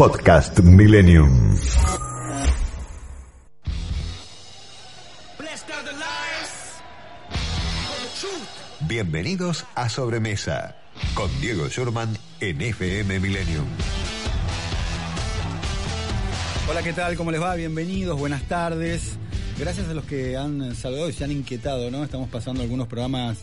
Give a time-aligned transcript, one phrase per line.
[0.00, 1.54] Podcast Millennium.
[8.88, 10.74] Bienvenidos a Sobremesa
[11.12, 13.66] con Diego Schurman en FM Millennium.
[16.70, 17.14] Hola, ¿qué tal?
[17.16, 17.54] ¿Cómo les va?
[17.56, 19.18] Bienvenidos, buenas tardes.
[19.60, 22.02] Gracias a los que han saludado y se han inquietado, ¿no?
[22.02, 23.36] Estamos pasando algunos programas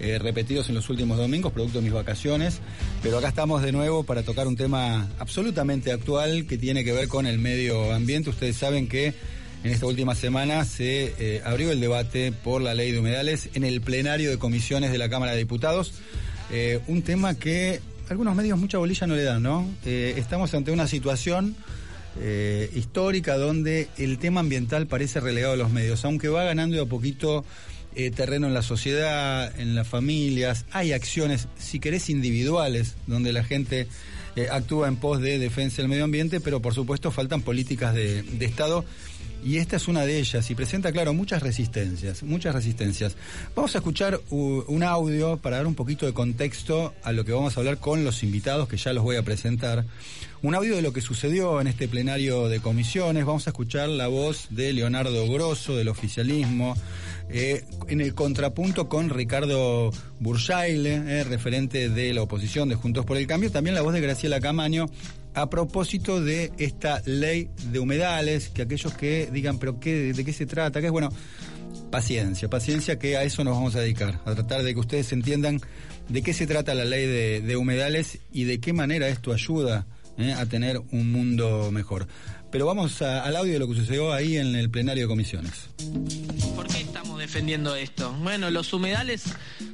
[0.00, 2.58] eh, repetidos en los últimos domingos, producto de mis vacaciones,
[3.04, 7.06] pero acá estamos de nuevo para tocar un tema absolutamente actual que tiene que ver
[7.06, 8.30] con el medio ambiente.
[8.30, 9.14] Ustedes saben que
[9.62, 13.62] en esta última semana se eh, abrió el debate por la ley de humedales en
[13.62, 15.92] el plenario de comisiones de la Cámara de Diputados.
[16.50, 19.70] Eh, un tema que algunos medios mucha bolilla no le dan, ¿no?
[19.86, 21.54] Eh, estamos ante una situación
[22.74, 26.86] histórica donde el tema ambiental parece relegado a los medios, aunque va ganando de a
[26.86, 27.44] poquito
[28.14, 30.64] terreno en la sociedad, en las familias.
[30.70, 33.86] Hay acciones, si querés, individuales, donde la gente
[34.50, 38.84] actúa en pos de defensa del medio ambiente, pero por supuesto faltan políticas de Estado
[39.42, 43.16] y esta es una de ellas y presenta, claro, muchas resistencias, muchas resistencias.
[43.54, 47.56] Vamos a escuchar un audio para dar un poquito de contexto a lo que vamos
[47.56, 49.84] a hablar con los invitados que ya los voy a presentar.
[50.42, 53.26] Un audio de lo que sucedió en este plenario de comisiones.
[53.26, 56.76] Vamos a escuchar la voz de Leonardo Grosso del oficialismo,
[57.28, 63.16] eh, en el contrapunto con Ricardo Burjaile, eh, referente de la oposición de Juntos por
[63.16, 64.86] el Cambio, también la voz de Graciela Camaño,
[65.34, 70.32] a propósito de esta ley de humedales, que aquellos que digan, pero qué, ¿de qué
[70.32, 70.80] se trata?
[70.80, 71.10] Que es bueno,
[71.90, 75.60] paciencia, paciencia que a eso nos vamos a dedicar, a tratar de que ustedes entiendan
[76.08, 77.06] de qué se trata la ley
[77.40, 79.86] de, humedales y de qué manera esto ayuda
[80.18, 82.08] eh, a tener un mundo mejor.
[82.50, 85.52] Pero vamos al audio de lo que sucedió ahí en el plenario de comisiones.
[86.56, 88.12] ¿Por qué estamos defendiendo esto?
[88.20, 89.24] Bueno, los humedales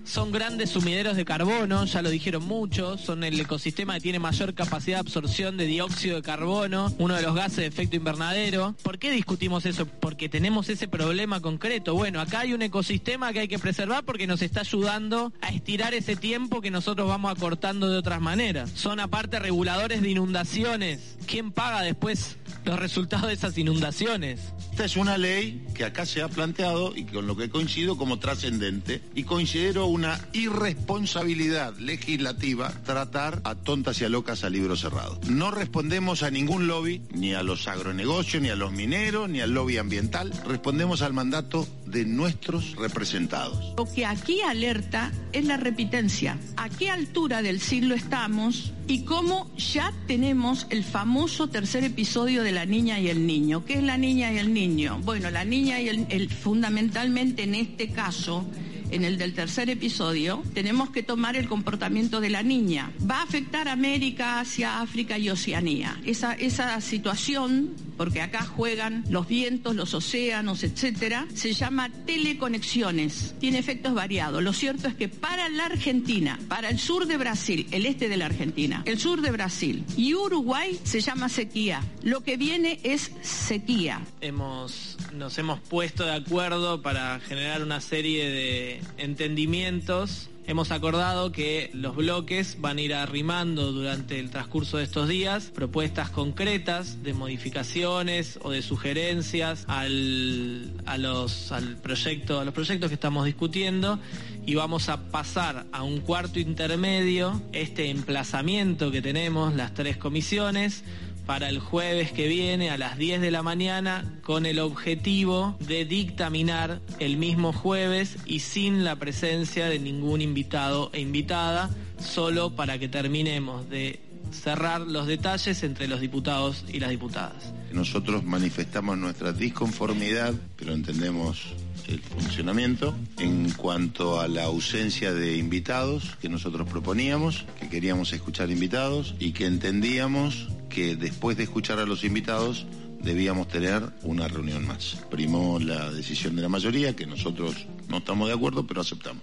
[0.05, 4.55] son grandes sumideros de carbono, ya lo dijeron muchos, son el ecosistema que tiene mayor
[4.55, 8.75] capacidad de absorción de dióxido de carbono, uno de los gases de efecto invernadero.
[8.83, 9.87] ¿Por qué discutimos eso?
[9.87, 11.95] Porque tenemos ese problema concreto.
[11.95, 15.95] Bueno, acá hay un ecosistema que hay que preservar porque nos está ayudando a estirar
[15.95, 18.71] ese tiempo que nosotros vamos acortando de otras maneras.
[18.75, 21.17] Son aparte reguladores de inundaciones.
[21.27, 24.53] ¿Quién paga después los resultados de esas inundaciones.
[24.77, 28.19] Esta es una ley que acá se ha planteado y con lo que coincido como
[28.19, 35.19] trascendente y considero una irresponsabilidad legislativa tratar a tontas y a locas a libro cerrado.
[35.31, 39.53] No respondemos a ningún lobby, ni a los agronegocios, ni a los mineros, ni al
[39.53, 40.31] lobby ambiental.
[40.47, 43.73] Respondemos al mandato de nuestros representados.
[43.79, 46.39] Lo que aquí alerta es la repitencia.
[46.59, 52.53] ¿A qué altura del siglo estamos y cómo ya tenemos el famoso tercer episodio de
[52.53, 53.65] la niña y el niño.
[53.65, 55.01] ¿Qué es la niña y el niño?
[55.05, 58.45] Bueno, la niña y el, fundamentalmente en este caso
[58.91, 62.93] en el del tercer episodio, tenemos que tomar el comportamiento de la niña.
[63.09, 66.01] Va a afectar América, Asia, África y Oceanía.
[66.05, 73.35] Esa, esa situación porque acá juegan los vientos, los océanos, etcétera, se llama teleconexiones.
[73.41, 74.43] Tiene efectos variados.
[74.43, 78.17] Lo cierto es que para la Argentina, para el sur de Brasil, el este de
[78.17, 81.83] la Argentina, el sur de Brasil y Uruguay se llama sequía.
[82.03, 84.03] Lo que viene es sequía.
[84.21, 91.71] Hemos, nos hemos puesto de acuerdo para generar una serie de entendimientos Hemos acordado que
[91.73, 97.15] los bloques van a ir arrimando durante el transcurso de estos días propuestas concretas de
[97.15, 103.99] modificaciones o de sugerencias al, a los, al proyecto, a los proyectos que estamos discutiendo
[104.47, 110.85] y vamos a pasar a un cuarto intermedio este emplazamiento que tenemos las tres comisiones
[111.27, 115.85] para el jueves que viene a las 10 de la mañana con el objetivo de
[115.85, 122.79] dictaminar el mismo jueves y sin la presencia de ningún invitado e invitada, solo para
[122.79, 124.01] que terminemos de
[124.31, 127.53] cerrar los detalles entre los diputados y las diputadas.
[127.73, 131.55] Nosotros manifestamos nuestra disconformidad, pero entendemos
[131.89, 138.51] el funcionamiento en cuanto a la ausencia de invitados que nosotros proponíamos, que queríamos escuchar
[138.51, 142.67] invitados y que entendíamos que después de escuchar a los invitados
[143.01, 144.99] debíamos tener una reunión más.
[145.11, 149.23] Primó la decisión de la mayoría, que nosotros no estamos de acuerdo, pero aceptamos.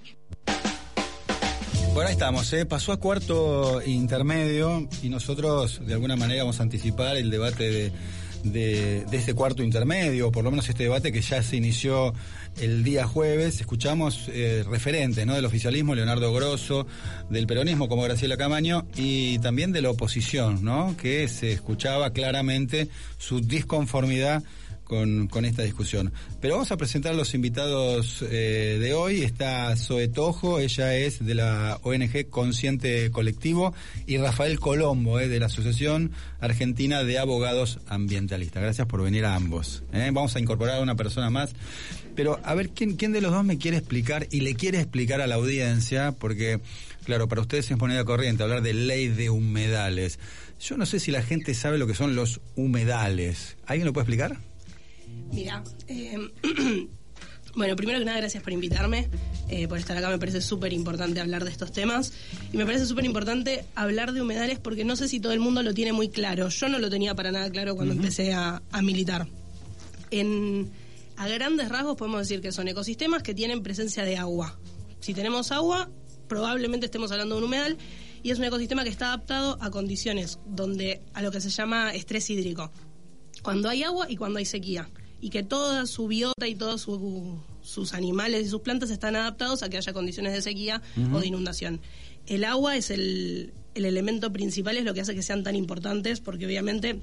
[1.94, 2.66] Bueno, ahí estamos, ¿eh?
[2.66, 7.92] pasó a cuarto intermedio y nosotros de alguna manera vamos a anticipar el debate de
[8.44, 12.14] de, este cuarto intermedio, por lo menos este debate que ya se inició
[12.60, 13.60] el día jueves.
[13.60, 15.36] Escuchamos eh, referentes ¿no?
[15.36, 16.86] del oficialismo, Leonardo Grosso,
[17.30, 20.96] del peronismo como Graciela Camaño y también de la oposición, ¿no?
[20.98, 24.44] que se escuchaba claramente su disconformidad
[24.84, 26.12] con, con esta discusión.
[26.42, 29.24] Pero vamos a presentar a los invitados eh, de hoy.
[29.24, 33.74] Está Zoe Tojo, ella es de la ONG Consciente Colectivo,
[34.06, 38.62] y Rafael Colombo, eh, de la Asociación Argentina de Abogados Ambientalistas.
[38.62, 39.84] Gracias por venir a ambos.
[39.94, 40.10] eh.
[40.14, 41.54] Vamos a incorporar a una persona más.
[42.16, 45.22] Pero a ver, ¿quién, ¿quién de los dos me quiere explicar y le quiere explicar
[45.22, 46.12] a la audiencia?
[46.12, 46.60] Porque,
[47.06, 50.20] claro, para ustedes es moneda corriente hablar de ley de humedales.
[50.60, 53.58] Yo no sé si la gente sabe lo que son los humedales.
[53.66, 54.38] ¿Alguien lo puede explicar?
[55.34, 56.16] Mira, eh,
[57.56, 59.10] bueno, primero que nada, gracias por invitarme,
[59.50, 60.10] eh, por estar acá.
[60.10, 62.14] Me parece súper importante hablar de estos temas.
[62.52, 65.64] Y me parece súper importante hablar de humedales porque no sé si todo el mundo
[65.64, 66.50] lo tiene muy claro.
[66.50, 69.28] Yo no lo tenía para nada claro cuando empecé a, a militar.
[70.12, 70.72] En,
[71.18, 74.60] a grandes rasgos podemos decir que son ecosistemas que tienen presencia de agua.
[75.00, 75.90] Si tenemos agua,
[76.28, 77.78] probablemente estemos hablando de un humedal
[78.22, 81.94] y es un ecosistema que está adaptado a condiciones donde a lo que se llama
[81.94, 82.72] estrés hídrico.
[83.42, 84.90] Cuando hay agua y cuando hay sequía
[85.24, 89.64] y que toda su biota y todos su- sus animales y sus plantas están adaptados
[89.64, 90.82] a que haya condiciones de sequía
[91.14, 91.80] o de inundación.
[92.28, 96.20] El agua es el, el elemento principal, es lo que hace que sean tan importantes,
[96.20, 97.00] porque obviamente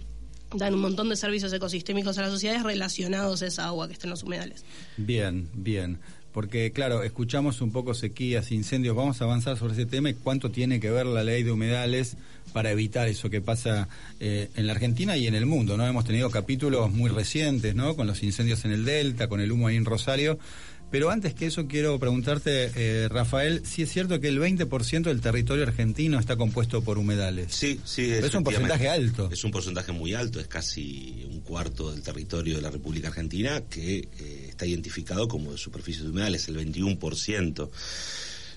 [0.54, 4.06] dan un montón de servicios ecosistémicos a las sociedades relacionados a esa agua que está
[4.06, 4.64] en los humedales.
[4.98, 5.98] Bien, bien.
[6.32, 8.94] Porque, claro, escuchamos un poco sequías, incendios.
[8.94, 12.16] Vamos a avanzar sobre ese tema y cuánto tiene que ver la ley de humedales
[12.52, 13.88] para evitar eso que pasa
[14.20, 15.76] eh, en la Argentina y en el mundo.
[15.76, 17.96] no Hemos tenido capítulos muy recientes, ¿no?
[17.96, 20.38] Con los incendios en el Delta, con el humo ahí en Rosario.
[20.90, 25.20] Pero antes que eso, quiero preguntarte, eh, Rafael, si es cierto que el 20% del
[25.20, 27.54] territorio argentino está compuesto por humedales.
[27.54, 28.08] Sí, sí.
[28.10, 29.28] Pero es un porcentaje alto.
[29.30, 33.62] Es un porcentaje muy alto, es casi un cuarto del territorio de la República Argentina
[33.70, 37.70] que eh, está identificado como de superficie de humedales, el 21%.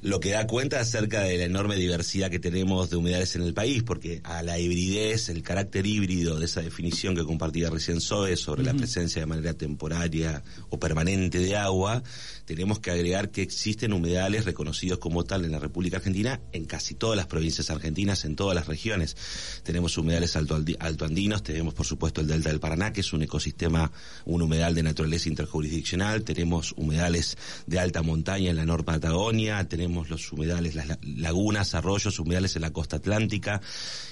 [0.03, 3.53] Lo que da cuenta acerca de la enorme diversidad que tenemos de humedales en el
[3.53, 8.35] país, porque a la hibridez, el carácter híbrido de esa definición que compartía recién Zoe
[8.35, 12.03] sobre la presencia de manera temporaria o permanente de agua,
[12.43, 16.95] tenemos que agregar que existen humedales reconocidos como tal en la República Argentina en casi
[16.95, 19.15] todas las provincias argentinas, en todas las regiones.
[19.63, 23.89] Tenemos humedales alto, altoandinos, tenemos por supuesto el Delta del Paraná, que es un ecosistema,
[24.25, 29.92] un humedal de naturaleza interjurisdiccional, tenemos humedales de alta montaña en la Norte Patagonia, tenemos
[30.01, 33.61] los humedales, las la- lagunas, arroyos, humedales en la costa atlántica.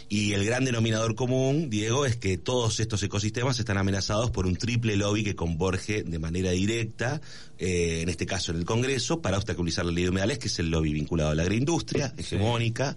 [0.10, 4.57] Y el gran denominador común, Diego, es que todos estos ecosistemas están amenazados por un
[4.57, 7.22] triple lobby que converge de manera directa,
[7.57, 10.60] eh, en este caso en el Congreso, para obstaculizar la ley de humedales, que es
[10.60, 12.95] el lobby vinculado a la agroindustria hegemónica,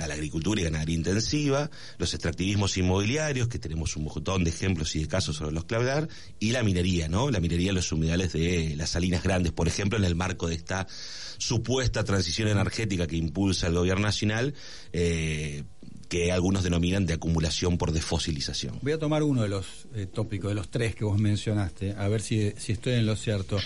[0.00, 4.96] a la agricultura y ganadería intensiva, los extractivismos inmobiliarios, que tenemos un montón de ejemplos
[4.96, 6.08] y de casos sobre los que hablar,
[6.40, 7.30] y la minería, ¿no?
[7.30, 10.54] La minería en los humedales de las salinas grandes, por ejemplo, en el marco de
[10.54, 10.86] esta
[11.38, 14.54] supuesta transición energética que impulsa el gobierno nacional,
[14.92, 15.64] eh,
[16.08, 18.78] que algunos denominan de acumulación por defosilización.
[18.82, 22.08] Voy a tomar uno de los eh, tópicos, de los tres que vos mencionaste, a
[22.08, 23.58] ver si, si estoy en lo cierto.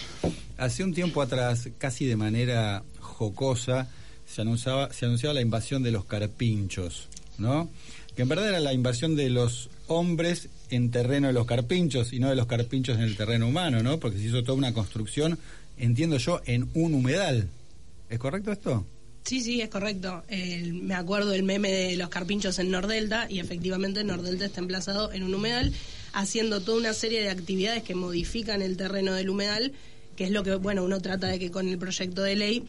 [0.57, 3.89] Hace un tiempo atrás, casi de manera jocosa,
[4.27, 7.09] se anunciaba, se anunciaba la invasión de los carpinchos,
[7.39, 7.69] ¿no?
[8.15, 12.21] Que en verdad era la invasión de los hombres en terreno de los carpinchos y
[12.21, 13.99] no de los carpinchos en el terreno humano, ¿no?
[13.99, 15.39] Porque se hizo toda una construcción,
[15.77, 17.49] entiendo yo, en un humedal.
[18.11, 18.87] ¿Es correcto esto?
[19.25, 20.25] Sí, sí, es correcto.
[20.29, 25.12] El- me acuerdo del meme de los carpinchos en Nordelta y efectivamente Nordelta está emplazado
[25.12, 25.73] en un humedal
[26.12, 29.73] haciendo toda una serie de actividades que modifican el terreno del humedal,
[30.17, 32.65] que es lo que, bueno, uno trata de que con el proyecto de ley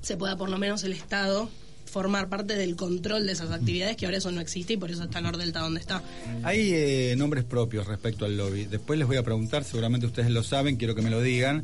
[0.00, 1.50] se pueda por lo menos el Estado
[1.86, 5.04] formar parte del control de esas actividades, que ahora eso no existe y por eso
[5.04, 6.02] está Nordelta donde está.
[6.42, 8.64] Hay eh, nombres propios respecto al lobby.
[8.66, 11.62] Después les voy a preguntar, seguramente ustedes lo saben, quiero que me lo digan.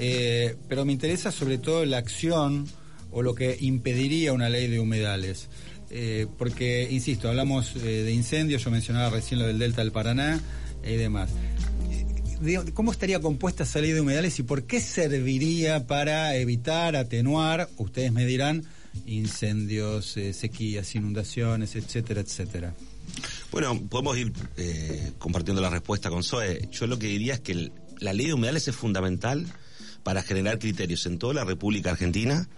[0.00, 2.66] Eh, pero me interesa sobre todo la acción
[3.10, 5.48] o lo que impediría una ley de humedales.
[5.90, 10.40] Eh, porque, insisto, hablamos eh, de incendios, yo mencionaba recién lo del Delta del Paraná
[10.84, 11.30] y demás.
[11.90, 17.68] Eh, ¿Cómo estaría compuesta esa ley de humedales y por qué serviría para evitar, atenuar,
[17.78, 18.64] ustedes me dirán,
[19.06, 22.74] incendios, eh, sequías, inundaciones, etcétera, etcétera?
[23.50, 26.68] Bueno, podemos ir eh, compartiendo la respuesta con Zoe.
[26.70, 29.46] Yo lo que diría es que la ley de humedales es fundamental
[30.02, 32.48] para generar criterios en toda la República Argentina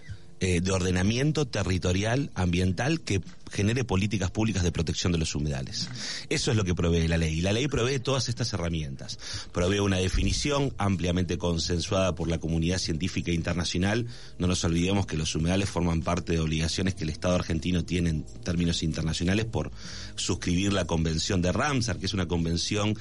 [0.43, 3.21] eh, de ordenamiento territorial, ambiental, que
[3.51, 5.87] genere políticas públicas de protección de los humedales.
[6.29, 7.41] Eso es lo que provee la ley.
[7.41, 9.19] La ley provee todas estas herramientas.
[9.51, 14.07] Provee una definición ampliamente consensuada por la comunidad científica internacional.
[14.39, 18.09] No nos olvidemos que los humedales forman parte de obligaciones que el Estado argentino tiene
[18.09, 19.69] en términos internacionales por
[20.15, 22.97] suscribir la Convención de Ramsar, que es una convención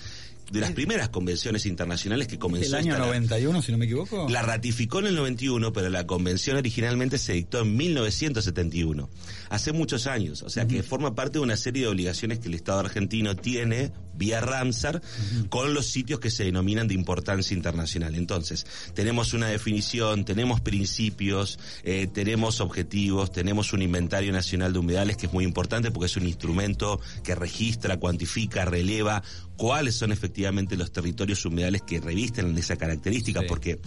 [0.50, 4.26] de las primeras convenciones internacionales que comenzó El año esta- 91, si no me equivoco.
[4.28, 9.08] la ratificó en el 91, pero la convención originalmente se dictó en 1971.
[9.48, 12.54] Hace muchos años, o sea que forma parte de una serie de obligaciones que el
[12.54, 15.00] Estado argentino tiene vía Ramsar
[15.48, 18.14] con los sitios que se denominan de importancia internacional.
[18.14, 25.16] Entonces, tenemos una definición, tenemos principios, eh, tenemos objetivos, tenemos un inventario nacional de humedales
[25.16, 29.22] que es muy importante porque es un instrumento que registra, cuantifica, releva
[29.56, 33.80] cuáles son efectivamente los territorios humedales que revisten esa característica, porque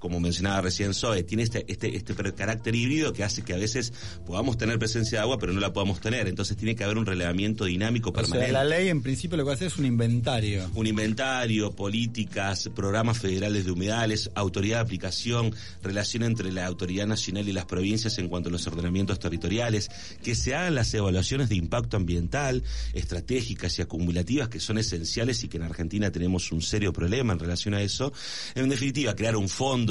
[0.00, 3.92] como mencionaba recién Zoe, tiene este, este, este carácter híbrido que hace que a veces
[4.26, 6.26] podamos tener presencia de agua, pero no la podamos tener.
[6.26, 8.50] Entonces tiene que haber un relevamiento dinámico permanente.
[8.50, 10.68] O sea, la ley en principio lo que hace es un inventario.
[10.74, 17.46] Un inventario, políticas, programas federales de humedales, autoridad de aplicación, relación entre la autoridad nacional
[17.46, 19.90] y las provincias en cuanto a los ordenamientos territoriales,
[20.22, 22.64] que se hagan las evaluaciones de impacto ambiental,
[22.94, 27.38] estratégicas y acumulativas que son esenciales y que en Argentina tenemos un serio problema en
[27.38, 28.14] relación a eso.
[28.54, 29.89] En definitiva, crear un fondo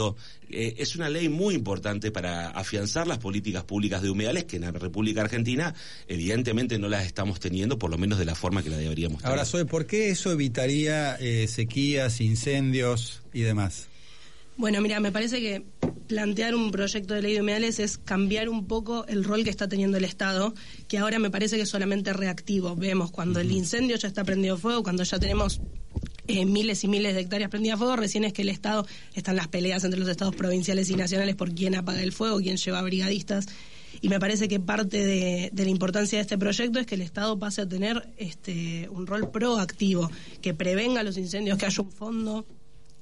[0.49, 4.63] eh, es una ley muy importante para afianzar las políticas públicas de humedales que en
[4.63, 5.73] la República Argentina
[6.07, 9.31] evidentemente no las estamos teniendo, por lo menos de la forma que la deberíamos tener.
[9.31, 13.87] Ahora, Soy, ¿por qué eso evitaría eh, sequías, incendios y demás?
[14.57, 15.63] Bueno, mira, me parece que
[16.07, 19.69] plantear un proyecto de ley de humedales es cambiar un poco el rol que está
[19.69, 20.53] teniendo el Estado,
[20.87, 22.75] que ahora me parece que es solamente reactivo.
[22.75, 25.61] Vemos cuando el incendio ya está prendido fuego, cuando ya tenemos
[26.29, 29.35] eh, miles y miles de hectáreas prendidas a fuego, recién es que el Estado, están
[29.35, 32.83] las peleas entre los estados provinciales y nacionales por quién apaga el fuego, quién lleva
[32.83, 33.47] brigadistas.
[34.01, 37.39] Y me parece que parte de, la importancia de este proyecto es que el Estado
[37.39, 42.45] pase a tener este, un rol proactivo, que prevenga los incendios, que haya un fondo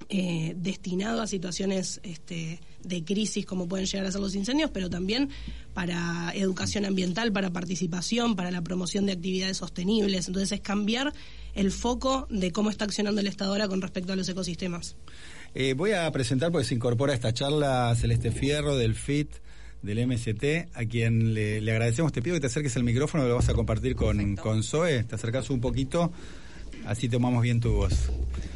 [0.07, 4.89] eh, destinado a situaciones este, de crisis como pueden llegar a ser los incendios, pero
[4.89, 5.29] también
[5.73, 10.27] para educación ambiental, para participación, para la promoción de actividades sostenibles.
[10.27, 11.13] Entonces es cambiar
[11.57, 14.95] el foco de cómo está accionando el Estado ahora con respecto a los ecosistemas.
[15.55, 19.31] Eh, voy a presentar, porque se incorpora a esta charla Celeste Fierro del FIT
[19.81, 22.11] del MST, a quien le, agradecemos.
[22.11, 25.03] Te pido que te acerques al micrófono, lo vas a compartir con, con Zoe.
[25.03, 26.11] Te acercas un poquito,
[26.85, 28.11] así tomamos bien tu voz.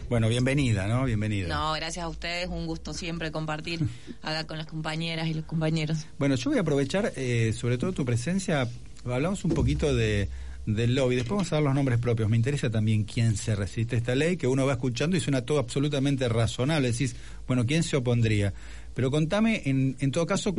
[0.08, 1.05] Bueno, bienvenida, ¿no?
[1.05, 1.48] Bienvenida.
[1.48, 3.79] No, gracias a ustedes, un gusto siempre compartir
[4.22, 6.05] acá con las compañeras y los compañeros.
[6.20, 8.70] Bueno, yo voy a aprovechar eh, sobre todo tu presencia,
[9.05, 10.29] hablamos un poquito de
[10.65, 11.15] del lobby.
[11.15, 12.30] Después vamos a dar los nombres propios.
[12.30, 15.41] Me interesa también quién se resiste a esta ley, que uno va escuchando y suena
[15.41, 16.91] todo absolutamente razonable.
[16.91, 17.15] Decís,
[17.48, 18.53] bueno, ¿quién se opondría?
[18.94, 20.53] Pero contame, en, en todo caso,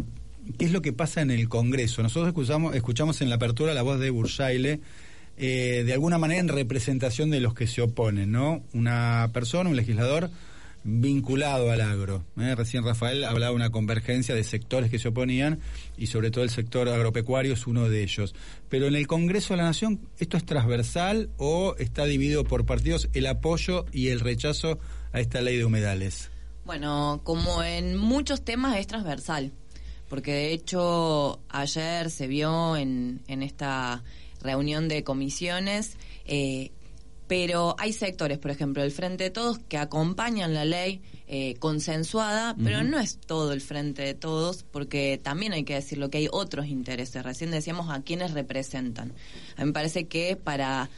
[0.58, 2.02] ¿qué es lo que pasa en el Congreso?
[2.02, 4.80] Nosotros escuchamos, escuchamos en la apertura la voz de Burshaile,
[5.36, 8.62] eh, de alguna manera en representación de los que se oponen, ¿no?
[8.74, 10.30] Una persona, un legislador
[10.84, 12.24] vinculado al agro.
[12.38, 12.54] ¿eh?
[12.54, 15.60] Recién Rafael hablaba de una convergencia de sectores que se oponían
[15.96, 18.34] y sobre todo el sector agropecuario es uno de ellos.
[18.68, 23.08] Pero en el Congreso de la Nación, ¿esto es transversal o está dividido por partidos
[23.12, 24.78] el apoyo y el rechazo
[25.12, 26.30] a esta ley de humedales?
[26.64, 29.52] Bueno, como en muchos temas es transversal,
[30.08, 34.04] porque de hecho ayer se vio en, en esta
[34.42, 36.70] reunión de comisiones eh,
[37.32, 42.54] pero hay sectores, por ejemplo, el Frente de Todos, que acompañan la ley eh, consensuada,
[42.62, 46.28] pero no es todo el Frente de Todos, porque también hay que decirlo que hay
[46.30, 47.22] otros intereses.
[47.22, 49.14] Recién decíamos a quienes representan.
[49.56, 50.90] A mí me parece que para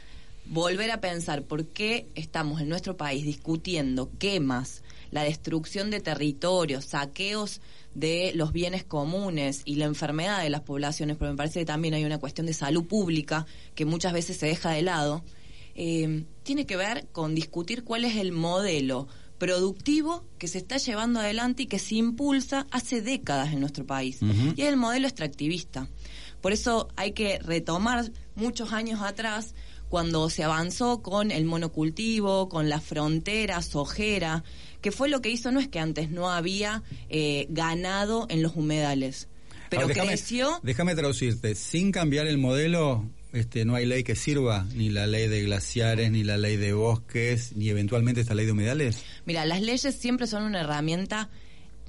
[0.47, 6.83] volver a pensar por qué estamos en nuestro país discutiendo quemas, la destrucción de territorios,
[6.83, 7.61] saqueos
[7.93, 11.93] de los bienes comunes y la enfermedad de las poblaciones, porque me parece que también
[11.93, 15.23] hay una cuestión de salud pública que muchas veces se deja de lado
[15.75, 21.19] eh, tiene que ver con discutir cuál es el modelo productivo que se está llevando
[21.19, 24.19] adelante y que se impulsa hace décadas en nuestro país.
[24.55, 25.89] Y es el modelo extractivista.
[26.41, 29.53] Por eso hay que retomar muchos años atrás
[29.89, 34.43] cuando se avanzó con el monocultivo, con la frontera sojera,
[34.81, 38.55] que fue lo que hizo, no es que antes no había eh, ganado en los
[38.55, 39.27] humedales,
[39.69, 40.59] pero creció...
[40.63, 43.05] Déjame traducirte, sin cambiar el modelo,
[43.35, 46.73] este, no hay ley que sirva, ni la ley de glaciares, ni la ley de
[46.73, 49.03] bosques, ni eventualmente esta ley de humedales?
[49.25, 51.29] Mira, las leyes siempre son una herramienta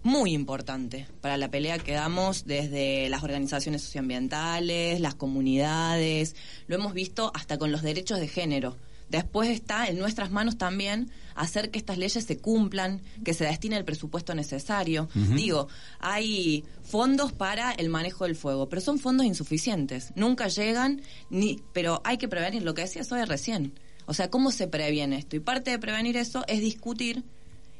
[0.03, 6.37] muy importante para la pelea que damos desde las organizaciones socioambientales, las comunidades,
[6.69, 8.77] lo hemos visto hasta con los derechos de género.
[9.09, 13.77] Después está en nuestras manos también hacer que estas leyes se cumplan, que se destine
[13.77, 15.09] el presupuesto necesario.
[15.15, 15.69] Digo,
[16.01, 20.13] hay fondos para el manejo del fuego, pero son fondos insuficientes.
[20.17, 23.79] Nunca llegan, ni, pero hay que prevenir lo que decía Soy recién.
[24.07, 25.37] O sea, ¿cómo se previene esto?
[25.37, 27.25] Y parte de prevenir eso es discutir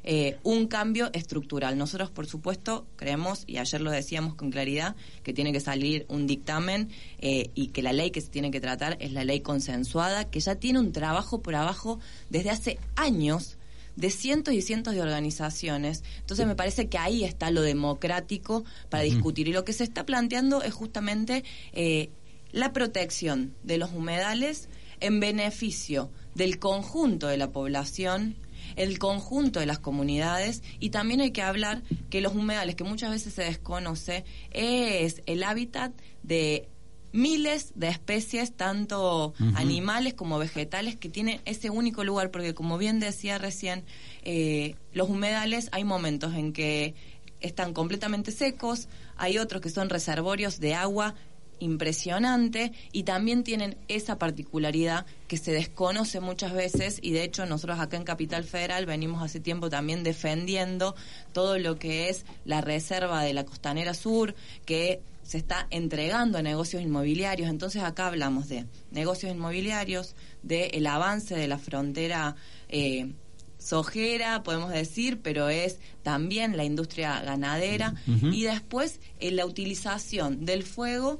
[0.09, 1.77] eh, un cambio estructural.
[1.77, 6.27] Nosotros, por supuesto, creemos, y ayer lo decíamos con claridad, que tiene que salir un
[6.27, 6.87] dictamen
[7.19, 10.39] eh, y que la ley que se tiene que tratar es la ley consensuada, que
[10.39, 11.99] ya tiene un trabajo por abajo
[12.29, 13.57] desde hace años
[13.97, 16.05] de cientos y cientos de organizaciones.
[16.19, 19.49] Entonces me parece que ahí está lo democrático para discutir.
[19.49, 22.11] Y lo que se está planteando es justamente eh,
[22.53, 24.69] la protección de los humedales
[25.01, 28.37] en beneficio del conjunto de la población
[28.75, 33.11] el conjunto de las comunidades y también hay que hablar que los humedales, que muchas
[33.11, 35.91] veces se desconoce, es el hábitat
[36.23, 36.69] de
[37.11, 42.99] miles de especies, tanto animales como vegetales, que tienen ese único lugar, porque como bien
[42.99, 43.85] decía recién,
[44.23, 46.95] eh, los humedales hay momentos en que
[47.39, 51.15] están completamente secos, hay otros que son reservorios de agua
[51.59, 57.79] impresionante y también tienen esa particularidad que se desconoce muchas veces y de hecho nosotros
[57.79, 60.95] acá en Capital Federal venimos hace tiempo también defendiendo
[61.33, 64.35] todo lo que es la reserva de la costanera sur
[64.65, 67.49] que se está entregando a negocios inmobiliarios.
[67.49, 72.37] Entonces acá hablamos de negocios inmobiliarios, de el avance de la frontera
[72.69, 73.11] eh,
[73.57, 80.63] sojera, podemos decir, pero es también la industria ganadera y después eh, la utilización del
[80.63, 81.19] fuego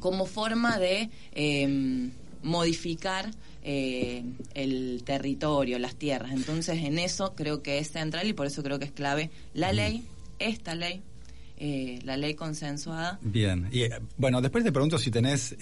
[0.00, 2.10] como forma de em,
[2.42, 3.30] modificar
[3.62, 4.22] eh,
[4.54, 6.32] el territorio, las tierras.
[6.32, 9.72] Entonces, en eso creo que es central y por eso creo que es clave la
[9.72, 10.04] ley,
[10.38, 11.02] esta ley,
[11.56, 13.18] eh, la ley consensuada.
[13.22, 15.56] Bien, y eh, bueno, después te pregunto si tenés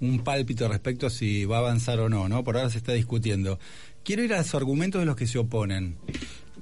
[0.00, 2.44] un pálpito respecto a si va a avanzar o no, ¿no?
[2.44, 3.58] Por ahora se está discutiendo.
[4.04, 5.96] Quiero ir a los argumentos de los que se oponen.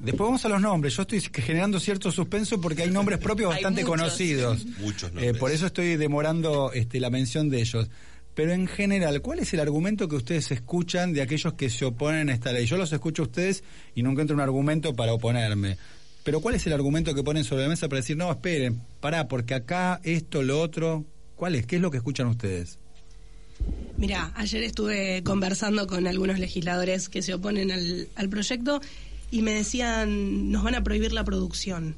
[0.04, 0.94] Después vamos a los nombres.
[0.96, 4.66] Yo estoy generando cierto suspenso porque hay nombres propios bastante conocidos.
[4.78, 7.88] Muchos eh, por eso estoy demorando este, la mención de ellos.
[8.34, 12.28] Pero en general, ¿cuál es el argumento que ustedes escuchan de aquellos que se oponen
[12.28, 12.66] a esta ley?
[12.66, 13.62] Yo los escucho a ustedes
[13.94, 15.78] y no encuentro un argumento para oponerme.
[16.25, 19.28] Pero ¿cuál es el argumento que ponen sobre la mesa para decir, no, esperen, pará,
[19.28, 21.04] porque acá esto, lo otro?
[21.37, 21.66] ¿Cuál es?
[21.66, 22.78] ¿Qué es lo que escuchan ustedes?
[23.96, 28.80] Mira, ayer estuve conversando con algunos legisladores que se oponen al, al proyecto
[29.35, 31.97] y me decían, nos van a prohibir la producción.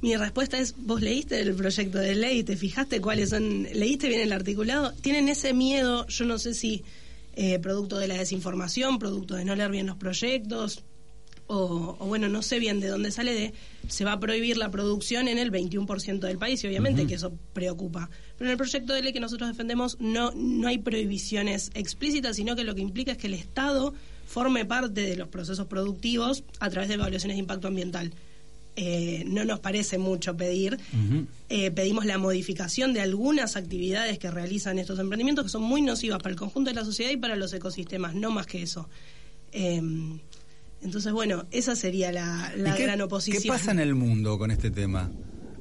[0.00, 4.20] Mi respuesta es, vos leíste el proyecto de ley, te fijaste cuáles son, leíste bien
[4.20, 6.84] el articulado, tienen ese miedo, yo no sé si
[7.34, 10.84] eh, producto de la desinformación, producto de no leer bien los proyectos,
[11.48, 13.52] o, bueno, no sé bien de dónde sale de,
[13.88, 17.32] se va a prohibir la producción en el 21% del país y obviamente que eso
[17.52, 18.08] preocupa.
[18.38, 22.54] Pero en el proyecto de ley que nosotros defendemos no, no hay prohibiciones explícitas, sino
[22.54, 23.94] que lo que implica es que el Estado
[24.26, 28.12] forme parte de los procesos productivos a través de evaluaciones de impacto ambiental.
[28.76, 30.78] Eh, no nos parece mucho pedir.
[31.48, 36.18] Eh, pedimos la modificación de algunas actividades que realizan estos emprendimientos que son muy nocivas
[36.18, 38.88] para el conjunto de la sociedad y para los ecosistemas, no más que eso.
[39.52, 40.18] Em,
[40.82, 43.42] entonces, bueno, esa sería la, gran oposición.
[43.42, 45.08] ¿Qué pasa en el mundo con este tema?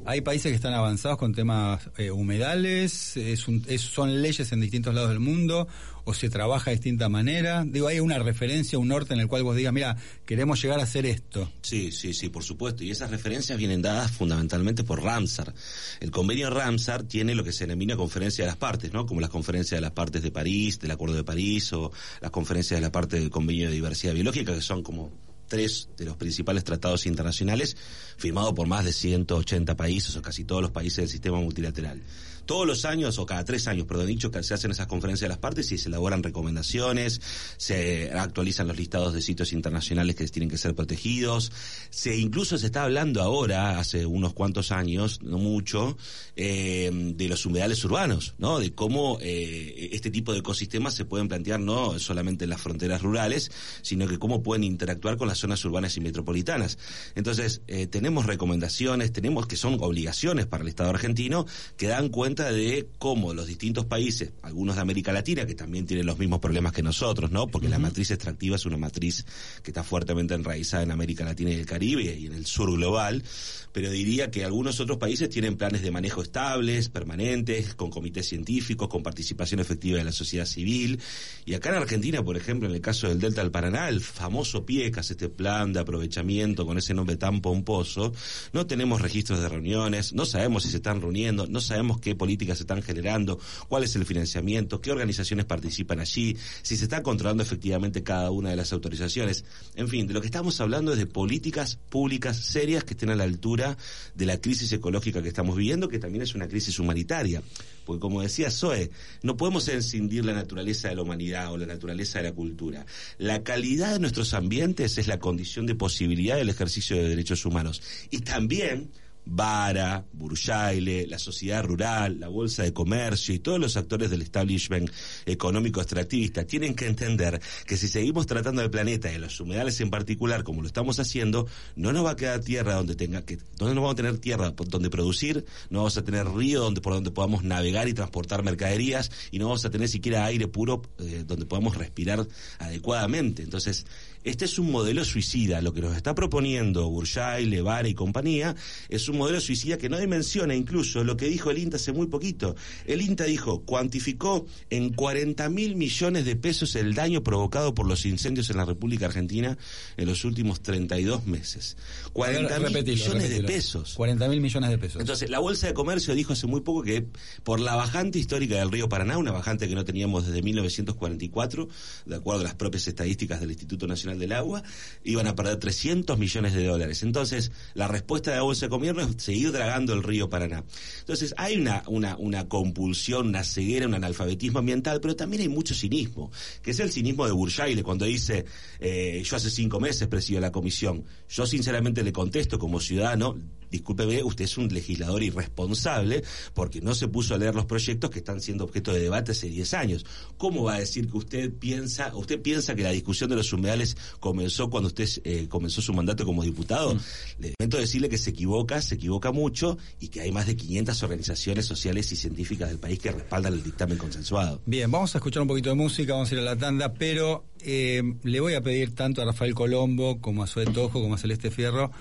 [0.05, 3.47] Hay países que están avanzados con temas eh, humedales, es
[3.81, 5.67] son leyes en distintos lados del mundo,
[6.03, 7.63] o se trabaja de distinta manera.
[7.65, 10.83] Digo, hay una referencia, un norte en el cual vos digas, mira, queremos llegar a
[10.83, 11.49] hacer esto.
[11.61, 12.83] Sí, sí, sí, por supuesto.
[12.83, 15.53] Y esas referencias vienen dadas fundamentalmente por Ramsar.
[16.01, 19.05] El convenio Ramsar tiene lo que se denomina conferencia de las partes, ¿no?
[19.05, 22.77] Como las conferencias de las partes de París, del Acuerdo de París, o las conferencias
[22.77, 25.11] de la parte del convenio de diversidad biológica, que son como
[25.53, 27.77] tres de los principales tratados internacionales
[28.17, 32.01] firmados por más de 180 países o casi todos los países del sistema multilateral.
[32.45, 35.29] Todos los años, o cada tres años, perdón dicho, que se hacen esas conferencias de
[35.29, 37.21] las partes y se elaboran recomendaciones,
[37.57, 41.51] se actualizan los listados de sitios internacionales que tienen que ser protegidos,
[41.89, 45.97] se incluso se está hablando ahora, hace unos cuantos años, no mucho,
[46.35, 48.59] eh, de los humedales urbanos, ¿no?
[48.59, 53.01] De cómo eh, este tipo de ecosistemas se pueden plantear no solamente en las fronteras
[53.01, 53.51] rurales,
[53.81, 56.77] sino que cómo pueden interactuar con las zonas urbanas y metropolitanas.
[57.15, 61.45] Entonces, eh, tenemos recomendaciones, tenemos que son obligaciones para el Estado argentino,
[61.77, 66.07] que dan cuenta de cómo los distintos países, algunos de América Latina, que también tienen
[66.07, 67.47] los mismos problemas que nosotros, ¿no?
[67.47, 69.25] Porque la matriz extractiva es una matriz
[69.61, 73.23] que está fuertemente enraizada en América Latina y el Caribe y en el sur global,
[73.71, 78.87] pero diría que algunos otros países tienen planes de manejo estables, permanentes, con comités científicos,
[78.87, 80.99] con participación efectiva de la sociedad civil.
[81.45, 84.65] Y acá en Argentina, por ejemplo, en el caso del Delta del Paraná, el famoso
[84.65, 88.13] PIECAS, este plan de aprovechamiento con ese nombre tan pomposo,
[88.53, 92.57] no tenemos registros de reuniones, no sabemos si se están reuniendo, no sabemos qué políticas
[92.57, 97.43] se están generando, cuál es el financiamiento, qué organizaciones participan allí, si se está controlando
[97.43, 99.43] efectivamente cada una de las autorizaciones.
[99.75, 103.15] En fin, de lo que estamos hablando es de políticas públicas serias que estén a
[103.15, 103.77] la altura
[104.15, 107.43] de la crisis ecológica que estamos viviendo, que también es una crisis humanitaria.
[107.83, 108.89] Porque como decía Zoe,
[109.21, 112.85] no podemos encindir la naturaleza de la humanidad o la naturaleza de la cultura.
[113.17, 117.81] La calidad de nuestros ambientes es la condición de posibilidad del ejercicio de derechos humanos.
[118.11, 118.91] Y también
[119.25, 124.89] Vara, Burjaile, la sociedad rural, la bolsa de comercio y todos los actores del establishment
[125.25, 129.89] económico extractivista tienen que entender que si seguimos tratando el planeta y los humedales en
[129.89, 133.75] particular como lo estamos haciendo, no nos va a quedar tierra donde tenga que, donde
[133.75, 137.11] no vamos a tener tierra donde producir, no vamos a tener río donde por donde
[137.11, 141.45] podamos navegar y transportar mercaderías y no vamos a tener siquiera aire puro eh, donde
[141.45, 142.27] podamos respirar
[142.59, 143.43] adecuadamente.
[143.43, 143.85] Entonces,
[144.23, 145.61] este es un modelo suicida.
[145.61, 148.55] Lo que nos está proponiendo Burjay, Levara y compañía
[148.89, 152.07] es un modelo suicida que no dimensiona incluso lo que dijo el INTA hace muy
[152.07, 152.55] poquito.
[152.85, 158.05] El INTA dijo, cuantificó en 40 mil millones de pesos el daño provocado por los
[158.05, 159.57] incendios en la República Argentina
[159.97, 161.77] en los últimos 32 meses.
[162.13, 163.93] 40 mil millones de pesos.
[163.95, 165.01] 40 mil millones de pesos.
[165.01, 167.05] Entonces, la Bolsa de Comercio dijo hace muy poco que
[167.43, 171.67] por la bajante histórica del río Paraná, una bajante que no teníamos desde 1944,
[172.05, 174.63] de acuerdo a las propias estadísticas del Instituto Nacional del Agua,
[175.03, 177.03] iban a perder 300 millones de dólares.
[177.03, 180.63] Entonces, la respuesta de de Gobierno es seguir dragando el río Paraná.
[180.99, 185.73] Entonces, hay una, una, una compulsión, una ceguera, un analfabetismo ambiental, pero también hay mucho
[185.73, 188.45] cinismo, que es el cinismo de Burjaile cuando dice,
[188.79, 191.03] eh, yo hace cinco meses presido la comisión.
[191.29, 193.37] Yo sinceramente le contesto como ciudadano,
[193.73, 198.19] discúlpeme, usted es un legislador irresponsable porque no se puso a leer los proyectos que
[198.19, 200.05] están siendo objeto de debate hace 10 años.
[200.37, 203.97] ¿Cómo va a decir que usted piensa, usted piensa que la discusión de los humedales
[204.19, 206.93] comenzó cuando usted eh, comenzó su mandato como diputado?
[206.93, 206.99] Mm.
[207.39, 211.03] Le lamento decirle que se equivoca, se equivoca mucho y que hay más de 500
[211.03, 214.61] organizaciones sociales y científicas del país que respaldan el dictamen consensuado.
[214.67, 217.43] Bien, vamos a escuchar un poquito de música, vamos a ir a la tanda, pero
[217.61, 221.17] eh, le voy a pedir tanto a Rafael Colombo como a Zoe Tojo como a
[221.17, 221.91] Celeste Fierro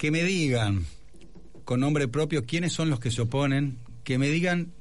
[0.00, 0.86] que me digan
[1.66, 4.72] con nombre propio quiénes son los que se oponen, que me digan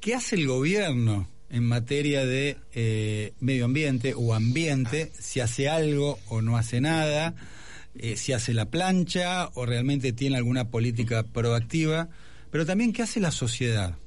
[0.00, 6.18] qué hace el gobierno en materia de eh, medio ambiente o ambiente, si hace algo
[6.26, 7.36] o no hace nada,
[7.94, 12.08] eh, si hace la plancha o realmente tiene alguna política proactiva,
[12.50, 13.98] pero también qué hace la sociedad.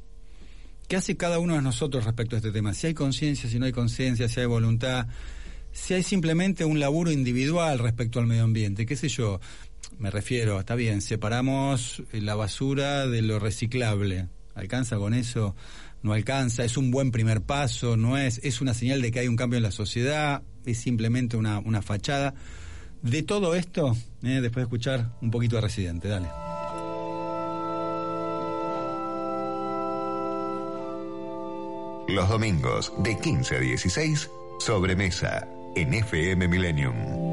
[0.90, 2.74] ¿Qué hace cada uno de nosotros respecto a este tema?
[2.74, 5.08] Si hay conciencia, si no hay conciencia, si hay voluntad,
[5.72, 9.40] si hay simplemente un laburo individual respecto al medio ambiente, qué sé yo,
[10.00, 14.28] me refiero, está bien, separamos la basura de lo reciclable.
[14.56, 15.56] ¿Alcanza con eso?
[16.02, 19.28] No alcanza, es un buen primer paso, no es, es una señal de que hay
[19.28, 22.34] un cambio en la sociedad, es simplemente una, una fachada.
[23.02, 26.28] De todo esto, eh, después de escuchar un poquito de Residente, dale.
[32.08, 34.30] Los domingos de 15 a 16,
[34.60, 37.33] sobremesa en FM Millennium.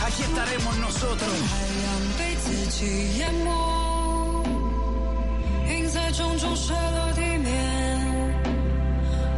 [0.00, 3.48] 太阳被自己淹没，
[5.68, 7.48] 云在重重摔落地面。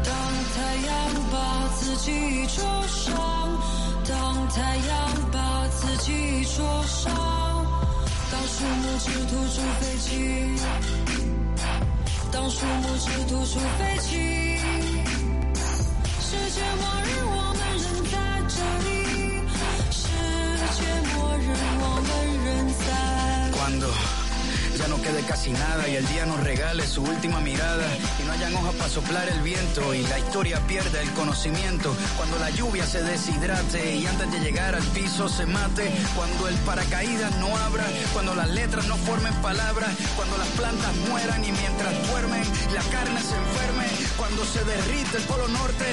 [0.04, 0.14] 当
[0.54, 0.92] 太阳
[1.32, 1.36] 把
[1.76, 3.12] 自己灼伤，
[4.08, 4.90] 当太阳
[5.32, 7.12] 把自己灼伤，
[8.30, 10.06] 当树木只吐出废气，
[12.30, 14.10] 当树木只吐出废气，
[24.92, 27.86] no quede casi nada y el día nos regale su última mirada
[28.20, 31.96] y no hayan hojas para soplar el viento y la historia pierda el conocimiento.
[32.18, 35.90] Cuando la lluvia se deshidrate y antes de llegar al piso se mate.
[36.14, 41.42] Cuando el paracaídas no abra, cuando las letras no formen palabras, cuando las plantas mueran
[41.42, 42.42] y mientras duermen
[42.74, 43.86] la carne se enferme.
[44.18, 45.86] Cuando se derrite el polo norte,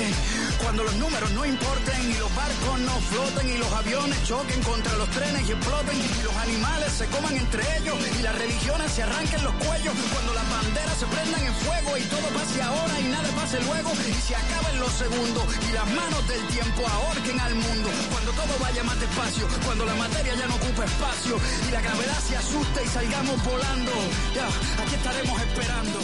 [0.60, 4.95] cuando los números no importen y los barcos no floten y los aviones choquen contra
[4.98, 9.04] los trenes y exploten y los animales se coman entre ellos y las religiones se
[9.04, 9.93] arranquen los cuellos.
[10.13, 13.91] Cuando las banderas se prendan en fuego y todo pase ahora y nada pase luego
[14.08, 17.89] y se acaben los segundos y las manos del tiempo ahorquen al mundo.
[18.12, 21.36] Cuando todo vaya más despacio, cuando la materia ya no ocupa espacio
[21.67, 23.91] y la gravedad se asuste y salgamos volando.
[24.36, 24.48] Ya,
[24.84, 26.00] aquí estaremos esperando.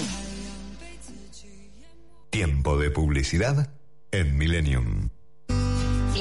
[2.30, 3.70] Tiempo de publicidad
[4.12, 5.10] en Millennium.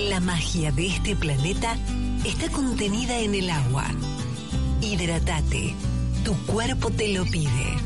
[0.09, 1.77] La magia de este planeta
[2.25, 3.87] está contenida en el agua.
[4.81, 5.75] Hidratate.
[6.25, 7.77] Tu cuerpo te lo pide.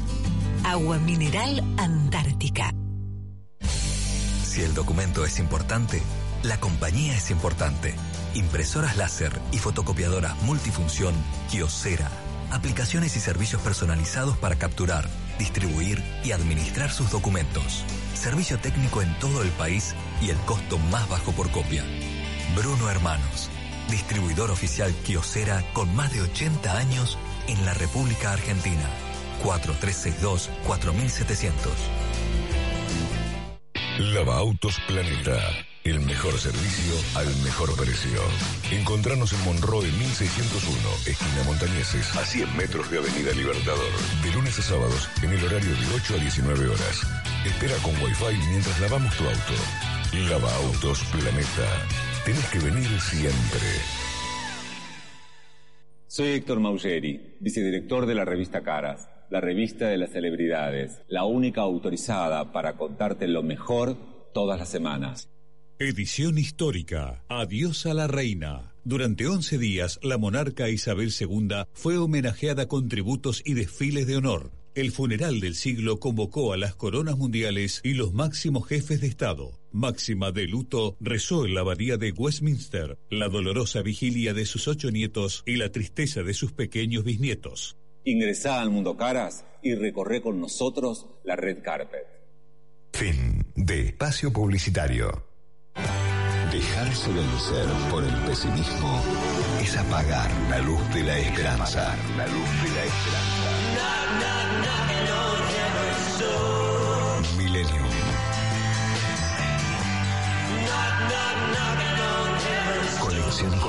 [0.64, 2.72] Agua mineral Antártica.
[4.44, 6.02] Si el documento es importante,
[6.42, 7.94] la compañía es importante.
[8.34, 11.14] Impresoras láser y fotocopiadoras multifunción
[11.50, 12.10] Kiosera.
[12.50, 15.08] Aplicaciones y servicios personalizados para capturar,
[15.38, 17.84] distribuir y administrar sus documentos.
[18.14, 21.84] Servicio técnico en todo el país y el costo más bajo por copia.
[22.56, 23.50] Bruno Hermanos,
[23.90, 28.88] distribuidor oficial Kiosera con más de 80 años en la República Argentina.
[29.42, 31.52] 4362-4700.
[33.98, 35.38] Lava Autos Planeta.
[35.84, 38.20] El mejor servicio al mejor precio.
[38.70, 43.90] Encontrarnos en Monroe 1601, esquina Montañeses, a 100 metros de Avenida Libertador.
[44.22, 47.06] De lunes a sábados, en el horario de 8 a 19 horas.
[47.48, 50.28] Espera con Wi-Fi mientras lavamos tu auto.
[50.28, 51.86] Lava Autos Planeta.
[52.22, 53.66] Tienes que venir siempre.
[56.06, 61.62] Soy Héctor Maugeri, vicedirector de la revista Caras, la revista de las celebridades, la única
[61.62, 63.96] autorizada para contarte lo mejor
[64.34, 65.30] todas las semanas.
[65.78, 67.24] Edición histórica.
[67.28, 68.74] Adiós a la reina.
[68.84, 74.57] Durante 11 días, la monarca Isabel II fue homenajeada con tributos y desfiles de honor.
[74.78, 79.58] El funeral del siglo convocó a las coronas mundiales y los máximos jefes de Estado.
[79.72, 84.92] Máxima de luto rezó en la abadía de Westminster la dolorosa vigilia de sus ocho
[84.92, 87.76] nietos y la tristeza de sus pequeños bisnietos.
[88.04, 92.06] Ingresá al Mundo Caras y recorre con nosotros la red carpet.
[92.92, 95.26] Fin de espacio publicitario.
[96.52, 99.02] Dejarse vencer por el pesimismo
[99.60, 101.96] es apagar la luz de la esperanza.
[102.16, 103.37] La luz de la esperanza.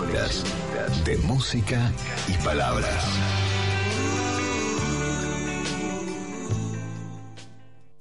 [0.09, 1.93] De música
[2.27, 3.05] y palabras.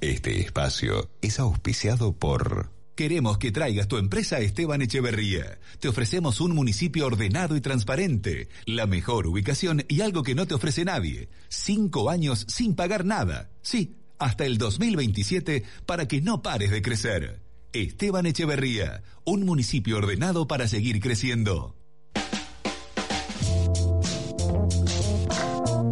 [0.00, 2.70] Este espacio es auspiciado por...
[2.94, 5.58] Queremos que traigas tu empresa a Esteban Echeverría.
[5.80, 10.54] Te ofrecemos un municipio ordenado y transparente, la mejor ubicación y algo que no te
[10.54, 11.28] ofrece nadie.
[11.50, 13.50] Cinco años sin pagar nada.
[13.60, 17.42] Sí, hasta el 2027 para que no pares de crecer.
[17.74, 21.77] Esteban Echeverría, un municipio ordenado para seguir creciendo.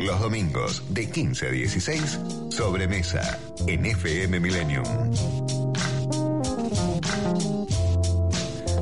[0.07, 4.85] Los domingos de 15 a 16, sobremesa en FM Millennium.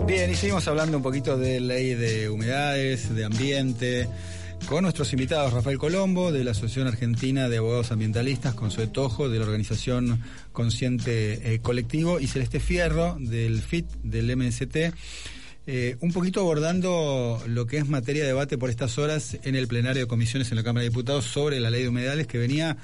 [0.07, 4.07] Bien, y seguimos hablando un poquito de ley de humedades, de ambiente,
[4.69, 9.39] con nuestros invitados Rafael Colombo, de la Asociación Argentina de Abogados Ambientalistas, Consuelo Tojo, de
[9.39, 10.21] la organización
[10.53, 14.93] Consciente eh, Colectivo, y Celeste Fierro, del FIT, del MST.
[15.67, 19.67] Eh, un poquito abordando lo que es materia de debate por estas horas en el
[19.67, 22.77] plenario de comisiones en la Cámara de Diputados sobre la ley de humedales que venía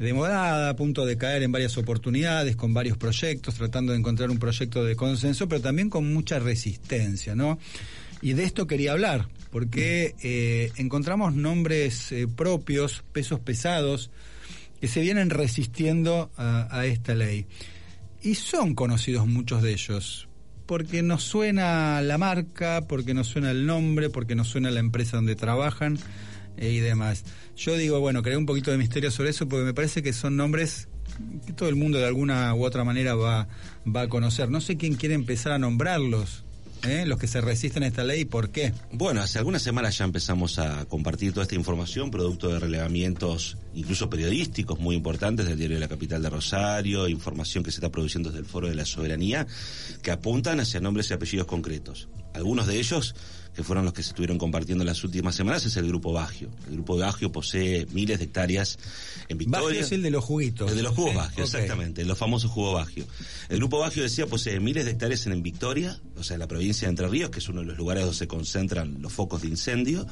[0.00, 4.38] demorada, a punto de caer en varias oportunidades, con varios proyectos, tratando de encontrar un
[4.38, 7.58] proyecto de consenso, pero también con mucha resistencia, ¿no?
[8.20, 14.10] Y de esto quería hablar, porque eh, encontramos nombres eh, propios, pesos pesados,
[14.80, 17.46] que se vienen resistiendo a, a esta ley.
[18.22, 20.28] Y son conocidos muchos de ellos,
[20.66, 25.16] porque nos suena la marca, porque nos suena el nombre, porque nos suena la empresa
[25.16, 25.98] donde trabajan
[26.56, 27.24] eh, y demás.
[27.56, 30.36] Yo digo, bueno, creé un poquito de misterio sobre eso porque me parece que son
[30.36, 30.88] nombres
[31.46, 33.48] que todo el mundo de alguna u otra manera va,
[33.86, 34.50] va a conocer.
[34.50, 36.44] No sé quién quiere empezar a nombrarlos.
[36.86, 37.04] ¿Eh?
[37.06, 38.72] Los que se resisten a esta ley, ¿por qué?
[38.92, 44.08] Bueno, hace algunas semanas ya empezamos a compartir toda esta información, producto de relevamientos incluso
[44.08, 48.30] periodísticos muy importantes del diario de la capital de Rosario, información que se está produciendo
[48.30, 49.46] desde el Foro de la Soberanía,
[50.02, 52.08] que apuntan hacia nombres y apellidos concretos.
[52.34, 53.14] Algunos de ellos
[53.54, 56.50] que fueron los que se estuvieron compartiendo en las últimas semanas, es el Grupo Bagio.
[56.66, 58.78] El Grupo Bagio posee miles de hectáreas
[59.28, 59.66] en Victoria.
[59.66, 60.70] Bagio es el de los juguitos.
[60.70, 61.16] El de los jugos ¿sí?
[61.16, 61.54] Bagio, Ok.
[61.54, 63.06] exactamente, los famosos jugos Bagio.
[63.48, 66.88] El Grupo Bagio decía posee miles de hectáreas en, Victoria, o sea, en la provincia
[66.88, 69.48] de Entre Ríos, que es uno de los lugares donde se concentran los focos de
[69.48, 70.06] incendio,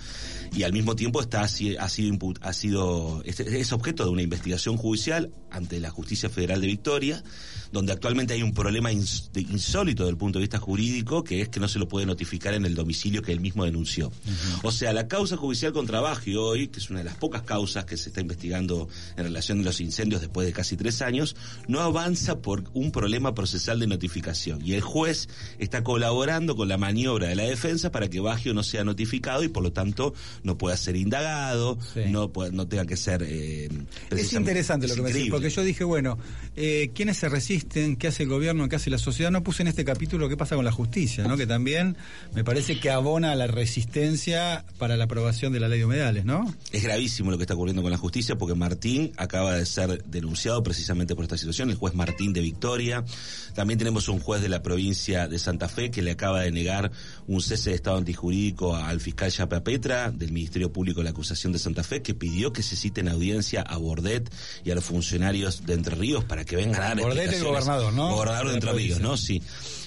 [0.55, 4.77] y al mismo tiempo está ha sido ha sido es, es objeto de una investigación
[4.77, 7.25] judicial ante la Justicia Federal de Victoria,
[7.73, 11.59] donde actualmente hay un problema insólito desde el punto de vista jurídico, que es que
[11.59, 14.13] no se lo puede notificar en el domicilio que él mismo denunció.
[14.63, 17.85] O sea, la causa judicial contra Bagio hoy, que es una de las pocas causas
[17.85, 21.35] que se está investigando en relación a los incendios después de casi tres años,
[21.67, 24.61] no avanza por un problema procesal de notificación.
[24.65, 28.63] Y el juez está colaborando con la maniobra de la defensa para que Bagio no
[28.63, 33.23] sea notificado y por lo tanto no pueda ser indagado, no, no tenga que ser...
[33.27, 33.69] eh,
[34.11, 36.19] Es interesante lo que me decís, porque yo dije, bueno,
[36.55, 37.62] eh, ¿quiénes se resisten?
[37.69, 38.69] ¿Qué hace el gobierno?
[38.69, 39.31] ¿Qué hace la sociedad?
[39.31, 41.37] No puse en este capítulo qué pasa con la justicia, ¿no?
[41.37, 41.97] Que también
[42.35, 46.53] me parece que abona la resistencia para la aprobación de la ley de humedales, ¿no?
[46.73, 50.63] Es gravísimo lo que está ocurriendo con la justicia porque Martín acaba de ser denunciado
[50.63, 53.05] precisamente por esta situación, el juez Martín de Victoria.
[53.55, 56.91] También tenemos un juez de la provincia de Santa Fe que le acaba de negar
[57.27, 61.53] un cese de estado antijurídico al fiscal Chapa Petra del Ministerio Público de la Acusación
[61.53, 64.31] de Santa Fe que pidió que se citen audiencia a Bordet
[64.65, 67.93] y a los funcionarios de Entre Ríos para que vengan a dar Bordet el gobernador,
[67.93, 68.15] ¿no?
[68.15, 69.17] Gobernador de Entre Ríos, ¿no?
[69.17, 69.43] Sí.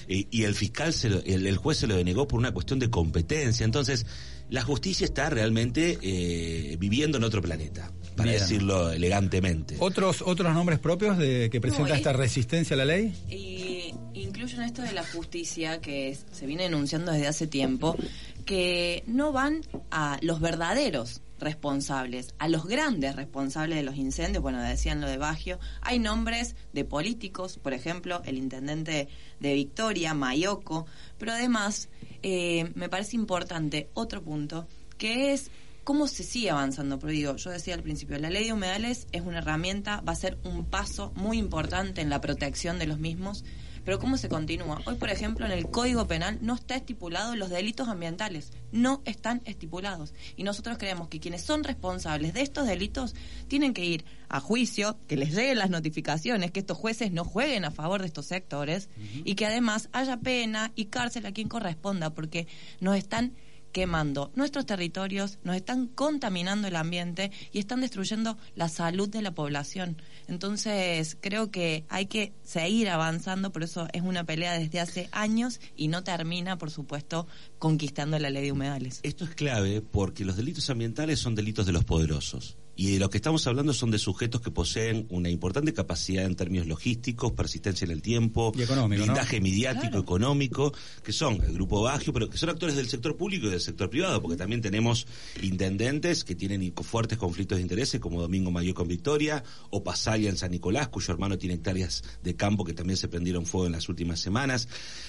[0.08, 2.78] Y, y el fiscal, se lo- el, el juez se lo denegó por una cuestión
[2.78, 3.64] de competencia.
[3.64, 4.06] Entonces,
[4.50, 8.40] la justicia está realmente eh, viviendo en otro planeta, para Bien.
[8.42, 9.76] decirlo elegantemente.
[9.80, 13.12] ¿Otros, otros nombres propios de que presenta es- esta resistencia a la ley?
[13.28, 17.96] Y incluyen esto de la justicia que es- se viene denunciando desde hace tiempo,
[18.44, 24.60] que no van a los verdaderos responsables, a los grandes responsables de los incendios, bueno,
[24.62, 29.08] decían lo de Bagio, hay nombres de políticos, por ejemplo, el intendente
[29.40, 30.86] de Victoria, Mayoco,
[31.18, 31.88] pero además
[32.22, 34.66] eh, me parece importante otro punto,
[34.98, 35.50] que es
[35.84, 36.98] cómo se sigue avanzando.
[36.98, 40.16] Pero digo, yo decía al principio, la ley de humedales es una herramienta, va a
[40.16, 43.44] ser un paso muy importante en la protección de los mismos,
[43.86, 44.82] pero ¿cómo se continúa?
[44.84, 49.42] Hoy, por ejemplo, en el Código Penal no está estipulado los delitos ambientales, no están
[49.44, 50.12] estipulados.
[50.36, 53.14] Y nosotros creemos que quienes son responsables de estos delitos
[53.46, 57.64] tienen que ir a juicio, que les lleguen las notificaciones, que estos jueces no jueguen
[57.64, 58.88] a favor de estos sectores
[59.24, 62.48] y que además haya pena y cárcel a quien corresponda, porque
[62.80, 63.34] nos están
[63.76, 69.34] quemando nuestros territorios, nos están contaminando el ambiente y están destruyendo la salud de la
[69.34, 70.00] población.
[70.28, 75.60] Entonces, creo que hay que seguir avanzando, por eso es una pelea desde hace años
[75.76, 77.26] y no termina, por supuesto,
[77.58, 79.00] conquistando la ley de humedales.
[79.02, 82.56] Esto es clave porque los delitos ambientales son delitos de los poderosos.
[82.76, 86.36] Y de lo que estamos hablando son de sujetos que poseen una importante capacidad en
[86.36, 89.04] términos logísticos, persistencia en el tiempo, Y económico, ¿no?
[89.12, 93.46] blindaje mediático, económico, que son el grupo Bagio, pero que son actores del sector público
[93.46, 95.06] y del sector privado, porque también tenemos
[95.42, 100.36] intendentes que tienen fuertes conflictos de intereses, como Domingo Mayor con Victoria, o Pasalia en
[100.36, 103.88] San Nicolás, cuyo hermano tiene hectáreas de campo que también se prendieron fuego en las
[103.88, 104.68] últimas semanas.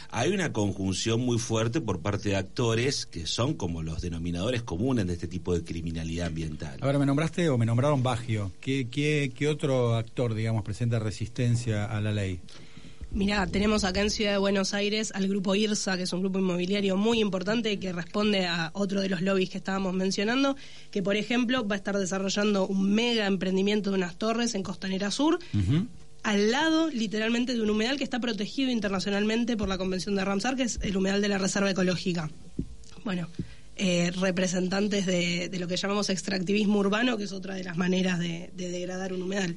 [0.10, 5.06] Hay una conjunción muy fuerte por parte de actores que son como los denominadores comunes
[5.06, 6.77] de este tipo de criminalidad ambiental.
[6.82, 8.52] Ahora, me nombraste o me nombraron Bagio.
[8.62, 12.39] ¿Qué, qué, qué otro actor, digamos, presenta resistencia a la ley?
[13.12, 16.39] Mirá, tenemos acá en Ciudad de Buenos Aires al grupo IRSA, que es un grupo
[16.39, 20.58] inmobiliario muy importante que responde a otro de los lobbies que estábamos mencionando,
[20.91, 25.10] que por ejemplo va a estar desarrollando un mega emprendimiento de unas torres en Costanera
[25.10, 25.39] Sur,
[26.24, 30.58] al lado literalmente de un humedal que está protegido internacionalmente por la Convención de Ramsar,
[30.58, 32.30] que es el humedal de la Reserva Ecológica.
[33.06, 33.30] Bueno,
[33.77, 38.19] eh, representantes de, de lo que llamamos extractivismo urbano, que es otra de las maneras
[38.19, 39.55] de, de degradar un humedal.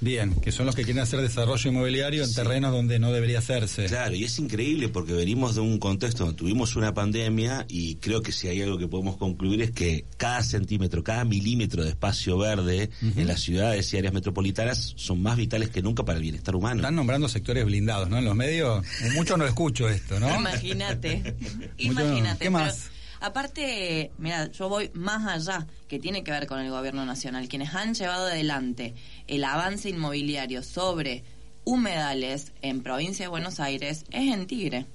[0.00, 3.86] Bien, que son los que quieren hacer desarrollo inmobiliario en terrenos donde no debería hacerse.
[3.86, 8.22] Claro, y es increíble porque venimos de un contexto donde tuvimos una pandemia y creo
[8.22, 12.38] que si hay algo que podemos concluir es que cada centímetro, cada milímetro de espacio
[12.38, 16.54] verde en las ciudades y áreas metropolitanas son más vitales que nunca para el bienestar
[16.54, 16.76] humano.
[16.76, 18.18] Están nombrando sectores blindados, ¿no?
[18.18, 20.32] En los medios, mucho no escucho esto, ¿no?
[20.32, 21.34] Imagínate.
[21.78, 22.38] Imagínate.
[22.38, 22.90] ¿Qué pero más?
[23.20, 27.48] Aparte, mira, yo voy más allá, que tiene que ver con el gobierno nacional.
[27.48, 28.94] Quienes han llevado adelante
[29.26, 31.24] el avance inmobiliario sobre
[31.64, 34.86] humedales en provincia de Buenos Aires es en Tigre.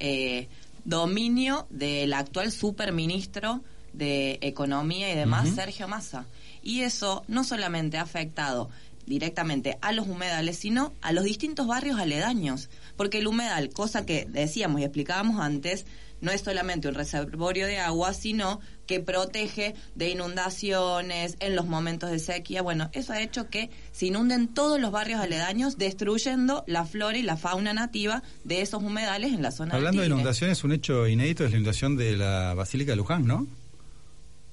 [0.00, 0.48] Eh,
[0.84, 5.48] dominio del actual superministro de Economía y demás.
[5.50, 6.26] Sergio Massa.
[6.62, 8.70] Y eso no solamente ha afectado
[9.06, 12.68] directamente a los humedales, sino a los distintos barrios aledaños.
[12.96, 15.86] Porque el humedal, cosa que decíamos y explicábamos antes,
[16.20, 22.10] no es solamente un reservorio de agua, sino que protege de inundaciones en los momentos
[22.10, 22.62] de sequía.
[22.62, 27.22] Bueno, eso ha hecho que se inunden todos los barrios aledaños, destruyendo la flora y
[27.22, 30.14] la fauna nativa de esos humedales en la zona Hablando de Tigre.
[30.20, 33.46] inundaciones, un hecho inédito es la inundación de la Basílica de Luján, ¿no?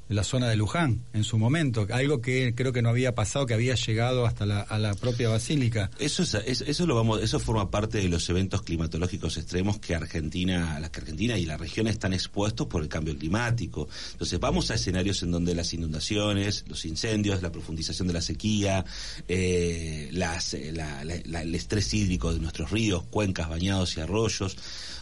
[0.07, 1.87] La zona de Luján, en su momento.
[1.91, 5.29] Algo que creo que no había pasado, que había llegado hasta la, a la propia
[5.29, 5.89] basílica.
[5.97, 9.95] Eso es, es- eso lo vamos, eso forma parte de los eventos climatológicos extremos que
[9.95, 13.87] Argentina, las que Argentina y la región están expuestos por el cambio climático.
[14.11, 18.85] Entonces vamos a escenarios en donde las inundaciones, los incendios, la profundización de la sequía,
[19.27, 24.55] eh, las, eh, la- la- el estrés hídrico de nuestros ríos, cuencas, bañados y arroyos.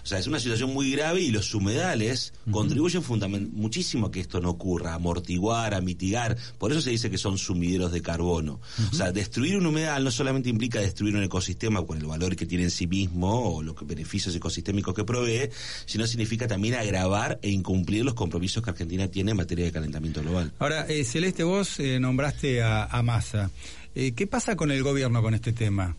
[0.03, 4.19] O sea, es una situación muy grave y los humedales contribuyen fundamen- muchísimo a que
[4.19, 6.37] esto no ocurra, a amortiguar, a mitigar.
[6.57, 8.59] Por eso se dice que son sumideros de carbono.
[8.91, 12.45] O sea, destruir un humedal no solamente implica destruir un ecosistema con el valor que
[12.45, 15.49] tiene en sí mismo o los beneficios ecosistémicos que provee,
[15.85, 20.21] sino significa también agravar e incumplir los compromisos que Argentina tiene en materia de calentamiento
[20.21, 20.51] global.
[20.59, 23.51] Ahora, eh, Celeste, vos eh, nombraste a, a Massa.
[23.95, 25.95] Eh, ¿Qué pasa con el gobierno con este tema?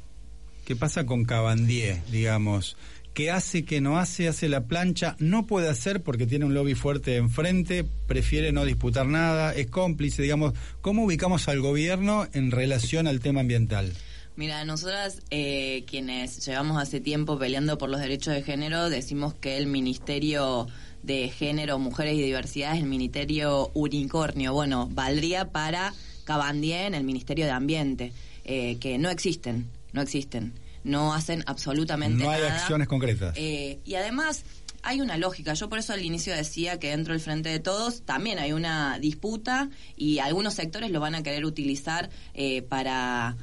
[0.67, 2.77] ¿Qué pasa con Cabandier, digamos?
[3.15, 6.75] Que hace, que no hace, hace la plancha, no puede hacer porque tiene un lobby
[6.75, 13.07] fuerte enfrente, prefiere no disputar nada, es cómplice, digamos, ¿cómo ubicamos al gobierno en relación
[13.07, 13.93] al tema ambiental?
[14.37, 19.59] Mira, nosotras eh, quienes llevamos hace tiempo peleando por los derechos de género, decimos que
[19.59, 20.67] el Ministerio
[21.05, 24.53] de Género, Mujeres y Diversidad es el Ministerio Unicornio.
[24.53, 25.95] Bueno, valdría para
[26.25, 28.13] Cabandier en el Ministerio de Ambiente,
[28.45, 30.53] eh, que no existen, no existen,
[30.85, 32.39] no hacen absolutamente nada.
[32.39, 33.35] No hay acciones concretas.
[33.37, 34.45] Eh, y además
[34.83, 35.55] hay una lógica.
[35.55, 38.99] Yo por eso al inicio decía que dentro del Frente de Todos también hay una
[38.99, 43.37] disputa y algunos sectores lo van a querer utilizar eh, para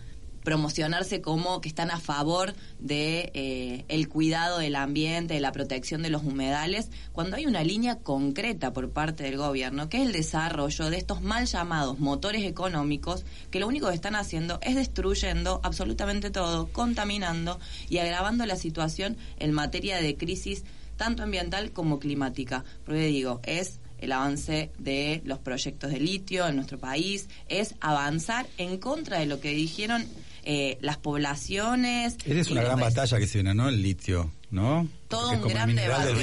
[0.43, 6.01] promocionarse como que están a favor de eh, el cuidado del ambiente, de la protección
[6.01, 10.13] de los humedales, cuando hay una línea concreta por parte del gobierno, que es el
[10.13, 15.61] desarrollo de estos mal llamados motores económicos, que lo único que están haciendo es destruyendo
[15.63, 20.63] absolutamente todo, contaminando y agravando la situación en materia de crisis
[20.97, 22.63] tanto ambiental como climática.
[22.85, 28.47] Porque digo, es el avance de los proyectos de litio en nuestro país, es avanzar
[28.57, 30.05] en contra de lo que dijeron
[30.43, 32.17] eh, las poblaciones.
[32.25, 33.69] Esa es una gran batalla que se viene, ¿no?
[33.69, 34.87] El litio, ¿no?
[35.07, 36.13] Todo un gran debate.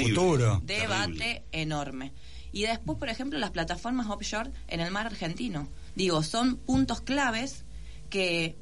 [0.64, 2.12] Debate enorme.
[2.52, 5.68] Y después, por ejemplo, las plataformas offshore en el mar argentino.
[5.94, 7.64] Digo, son puntos claves
[8.10, 8.56] que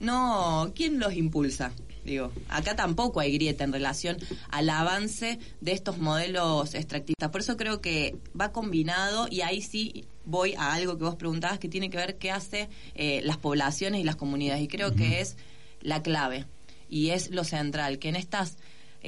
[0.00, 0.72] no.
[0.74, 1.72] ¿Quién los impulsa?
[2.06, 4.16] Digo, acá tampoco hay grieta en relación
[4.48, 7.30] al avance de estos modelos extractistas.
[7.30, 11.58] Por eso creo que va combinado y ahí sí voy a algo que vos preguntabas
[11.58, 14.62] que tiene que ver qué hace eh, las poblaciones y las comunidades.
[14.62, 15.36] Y creo que es
[15.80, 16.46] la clave
[16.88, 18.56] y es lo central, que en estas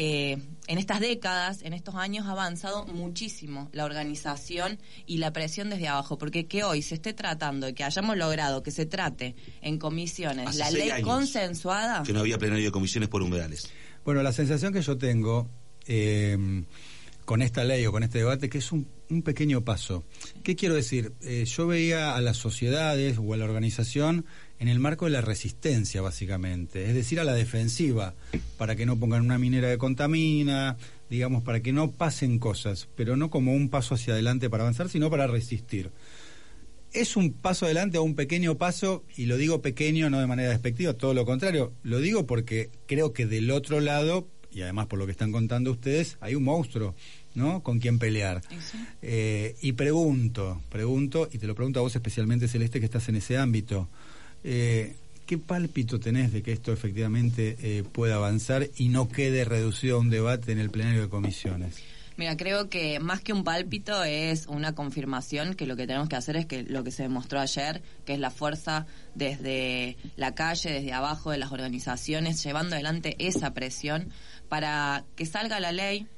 [0.01, 0.39] eh,
[0.69, 5.89] en estas décadas, en estos años, ha avanzado muchísimo la organización y la presión desde
[5.89, 9.77] abajo, porque que hoy se esté tratando de que hayamos logrado que se trate en
[9.77, 12.05] comisiones la ley consensuada.
[12.05, 13.73] Que no había plenario de comisiones por humedales.
[14.05, 15.51] Bueno, la sensación que yo tengo
[15.89, 16.65] eh,
[17.25, 18.87] con esta ley o con este debate que es un,
[19.25, 20.05] pequeño paso.
[20.45, 21.13] ¿Qué quiero decir?
[21.23, 24.27] Eh, yo veía a las sociedades o a la organización
[24.59, 28.15] en el marco de la resistencia, básicamente, es decir, a la defensiva,
[28.57, 30.77] para que no pongan una minera que contamina,
[31.09, 34.89] digamos, para que no pasen cosas, pero no como un paso hacia adelante para avanzar,
[34.89, 35.91] sino para resistir.
[36.93, 39.05] ¿Es un paso adelante o un pequeño paso?
[39.17, 43.13] Y lo digo pequeño no de manera despectiva, todo lo contrario, lo digo porque creo
[43.13, 46.95] que del otro lado, y además por lo que están contando ustedes, hay un monstruo.
[47.35, 47.63] ¿no?
[47.63, 48.43] Con quien pelear.
[49.01, 53.15] Eh, y pregunto, pregunto, y te lo pregunto a vos especialmente, Celeste, que estás en
[53.15, 53.89] ese ámbito.
[54.45, 59.97] Eh, ¿Qué pálpito tenés de que esto efectivamente eh, pueda avanzar y no quede reducido
[59.97, 61.83] a un debate en el plenario de comisiones?
[62.17, 66.17] Mira, creo que más que un pálpito es una confirmación que lo que tenemos que
[66.17, 70.73] hacer es que lo que se demostró ayer, que es la fuerza desde la calle,
[70.73, 74.09] desde abajo de las organizaciones, llevando adelante esa presión
[74.49, 76.09] para que salga la ley,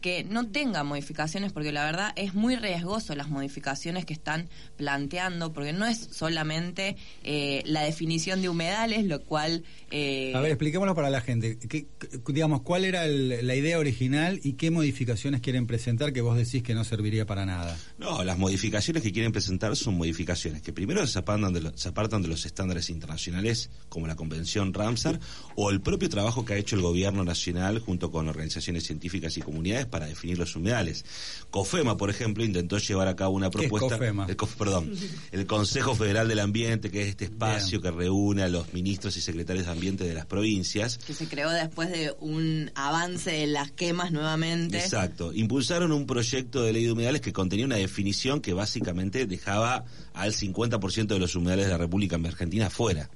[0.00, 5.52] que no tenga modificaciones, porque la verdad es muy riesgoso las modificaciones que están planteando,
[5.52, 9.64] porque no es solamente eh, la definición de humedales, lo cual...
[9.90, 11.58] Eh, a ver, expliquémoslo para la gente.
[11.58, 11.86] ¿Qué,
[12.28, 16.74] digamos, ¿cuál era la idea original y qué modificaciones quieren presentar que vos decís que
[16.74, 17.76] no serviría para nada?
[17.98, 22.22] No, las modificaciones que quieren presentar son modificaciones que primero se apartan de, se apartan
[22.22, 25.20] de los estándares internacionales, como la Convención Ramsar,
[25.54, 29.42] o el propio trabajo que ha hecho el Gobierno Nacional junto con organizaciones científicas y
[29.42, 31.04] comunidades para definir los humedales.
[31.50, 33.96] COFEMA, por ejemplo, intentó llevar a cabo una propuesta.
[33.96, 34.92] El, perdón,
[35.32, 39.20] el Consejo Federal del Ambiente, que es este espacio que reúne a los ministros y
[39.20, 40.98] secretarios de ambiente de las provincias.
[40.98, 44.78] Que se creó después de un avance de las quemas nuevamente.
[44.78, 45.32] Exacto.
[45.32, 50.32] Impulsaron un proyecto de ley de humedales que contenía una definición que básicamente dejaba al
[50.32, 53.10] 50% de los humedales de la República Argentina fuera.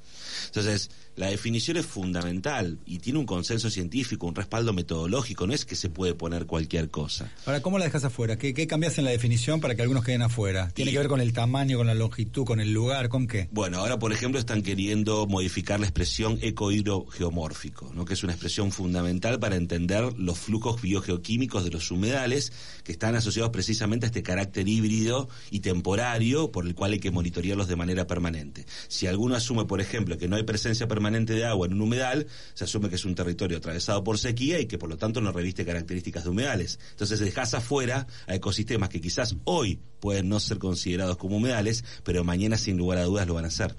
[0.47, 0.91] Entonces,
[1.21, 5.77] la definición es fundamental y tiene un consenso científico, un respaldo metodológico, no es que
[5.77, 7.31] se puede poner cualquier cosa.
[7.45, 8.39] Ahora, ¿cómo la dejas afuera?
[8.39, 10.71] ¿Qué, qué cambias en la definición para que algunos queden afuera?
[10.73, 13.51] ¿Tiene que ver con el tamaño, con la longitud, con el lugar, con qué?
[13.53, 18.07] Bueno, ahora, por ejemplo, están queriendo modificar la expresión ecohidrogeomórfico, ¿no?
[18.07, 22.51] que es una expresión fundamental para entender los flujos biogeoquímicos de los humedales
[22.83, 27.11] que están asociados precisamente a este carácter híbrido y temporario por el cual hay que
[27.11, 28.65] monitorearlos de manera permanente.
[28.89, 32.27] Si alguno asume, por ejemplo, que no hay presencia permanente de agua en un humedal,
[32.55, 35.33] se asume que es un territorio atravesado por sequía y que por lo tanto no
[35.33, 36.79] reviste características de humedales.
[36.93, 42.25] Entonces dejas afuera a ecosistemas que quizás hoy pueden no ser considerados como humedales, pero
[42.25, 43.75] mañana sin lugar a dudas lo van a ser.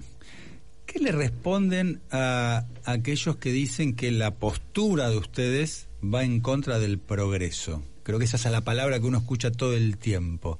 [0.85, 6.79] ¿Qué le responden a aquellos que dicen que la postura de ustedes va en contra
[6.79, 7.81] del progreso?
[8.03, 10.59] Creo que esa es la palabra que uno escucha todo el tiempo.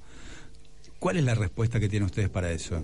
[1.00, 2.82] ¿Cuál es la respuesta que tienen ustedes para eso?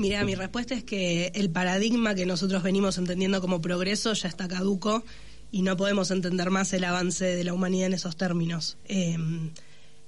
[0.00, 4.48] Mira, mi respuesta es que el paradigma que nosotros venimos entendiendo como progreso ya está
[4.48, 5.04] caduco
[5.52, 8.78] y no podemos entender más el avance de la humanidad en esos términos.
[8.86, 9.18] Eh,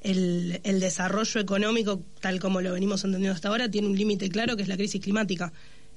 [0.00, 4.62] el, desarrollo económico, tal como lo venimos entendiendo hasta ahora, tiene un límite claro que
[4.62, 5.52] es la crisis climática.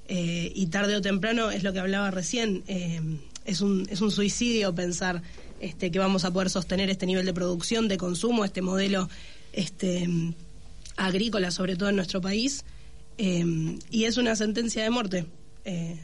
[0.10, 3.00] Eh, y tarde o temprano es lo que hablaba recién, eh,
[3.46, 5.24] es, un, es un suicidio pensar
[5.62, 9.08] este, que vamos a poder sostener este nivel de producción, de consumo, este modelo
[9.54, 10.06] este,
[10.98, 12.66] agrícola, sobre todo en nuestro país,
[13.18, 15.26] eh, y es una sentencia de muerte.
[15.63, 15.99] Eh,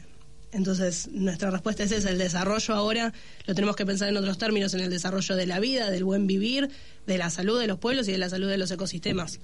[0.52, 3.12] entonces, nuestra respuesta es esa, el desarrollo ahora
[3.46, 6.26] lo tenemos que pensar en otros términos, en el desarrollo de la vida, del buen
[6.26, 6.68] vivir,
[7.06, 9.40] de la salud de los pueblos y de la salud de los ecosistemas.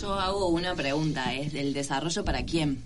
[0.00, 2.82] Yo hago una pregunta, ¿es el desarrollo para quién?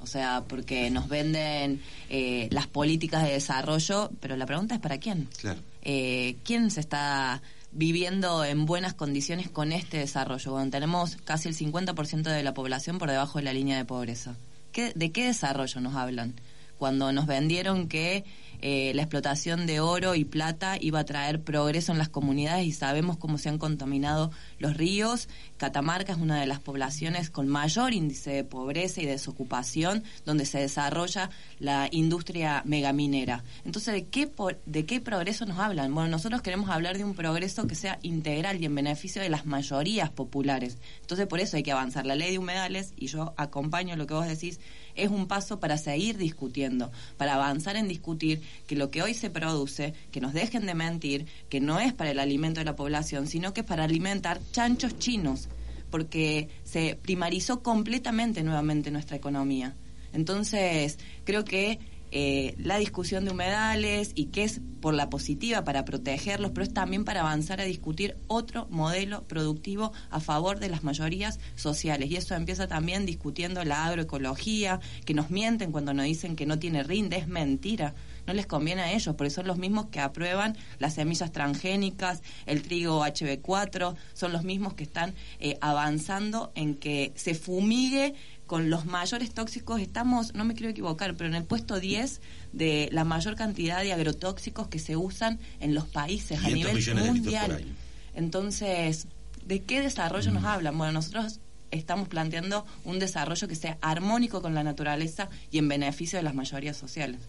[0.00, 4.98] O sea, porque nos venden eh, las políticas de desarrollo, pero la pregunta es para
[4.98, 5.28] quién.
[5.40, 5.60] Claro.
[5.82, 7.40] Eh, ¿Quién se está
[7.72, 10.52] viviendo en buenas condiciones con este desarrollo?
[10.52, 14.36] Cuando tenemos casi el 50% de la población por debajo de la línea de pobreza.
[14.72, 16.34] ¿Qué, ¿De qué desarrollo nos hablan?
[16.78, 18.24] Cuando nos vendieron que
[18.62, 22.72] eh, la explotación de oro y plata iba a traer progreso en las comunidades y
[22.72, 25.28] sabemos cómo se han contaminado los ríos.
[25.56, 30.58] Catamarca es una de las poblaciones con mayor índice de pobreza y desocupación, donde se
[30.58, 31.30] desarrolla
[31.60, 33.44] la industria megaminera.
[33.64, 34.28] Entonces, ¿de qué,
[34.66, 35.94] ¿de qué progreso nos hablan?
[35.94, 39.46] Bueno, nosotros queremos hablar de un progreso que sea integral y en beneficio de las
[39.46, 40.78] mayorías populares.
[41.02, 42.06] Entonces, por eso hay que avanzar.
[42.06, 44.58] La ley de humedales, y yo acompaño lo que vos decís,
[44.94, 49.30] es un paso para seguir discutiendo, para avanzar en discutir que lo que hoy se
[49.30, 53.26] produce, que nos dejen de mentir, que no es para el alimento de la población,
[53.26, 55.48] sino que es para alimentar chanchos chinos,
[55.90, 59.74] porque se primarizó completamente nuevamente nuestra economía.
[60.12, 61.78] Entonces, creo que
[62.12, 66.74] eh, la discusión de humedales y que es por la positiva para protegerlos, pero es
[66.74, 72.10] también para avanzar a discutir otro modelo productivo a favor de las mayorías sociales.
[72.10, 76.58] Y eso empieza también discutiendo la agroecología, que nos mienten cuando nos dicen que no
[76.58, 77.94] tiene rinde, es mentira.
[78.26, 82.62] No les conviene a ellos, porque son los mismos que aprueban las semillas transgénicas, el
[82.62, 88.14] trigo HB4, son los mismos que están eh, avanzando en que se fumigue
[88.50, 92.20] con los mayores tóxicos, estamos, no me quiero equivocar, pero en el puesto 10
[92.52, 97.64] de la mayor cantidad de agrotóxicos que se usan en los países a nivel mundial.
[98.12, 99.06] Entonces,
[99.46, 100.76] ¿de qué desarrollo nos hablan?
[100.76, 101.38] Bueno, nosotros
[101.70, 106.34] estamos planteando un desarrollo que sea armónico con la naturaleza y en beneficio de las
[106.34, 107.20] mayorías sociales.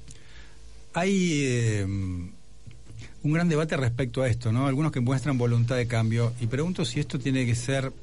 [0.95, 4.65] Hay eh, un gran debate respecto a esto, ¿no?
[4.65, 7.93] Algunos que muestran voluntad de cambio y pregunto si esto tiene que ser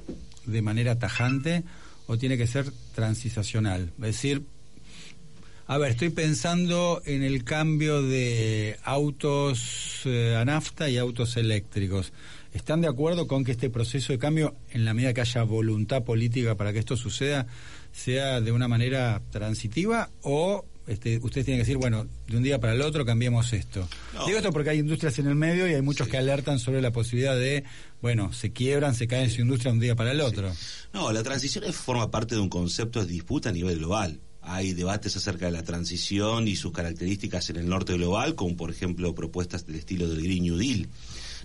[0.47, 1.65] de manera tajante
[2.09, 3.93] o tiene que ser transicional.
[3.99, 4.43] Es decir,
[5.67, 12.15] a ver, estoy pensando en el cambio de autos eh, a nafta y autos eléctricos.
[12.55, 16.03] ¿Están de acuerdo con que este proceso de cambio, en la medida que haya voluntad
[16.05, 17.47] política para que esto suceda,
[17.93, 22.59] sea de una manera transitiva o este, ustedes tienen que decir, bueno, de un día
[22.61, 23.87] para el otro cambiemos esto.
[24.27, 26.93] Digo esto porque hay industrias en el medio y hay muchos que alertan sobre la
[26.93, 27.65] posibilidad de,
[28.01, 30.51] bueno, se quiebran, se caen su industria de un día para el otro.
[30.95, 34.21] No, la transición forma parte de un concepto de disputa a nivel global.
[34.41, 38.71] Hay debates acerca de la transición y sus características en el norte global, como por
[38.71, 40.89] ejemplo propuestas del estilo del Green New Deal.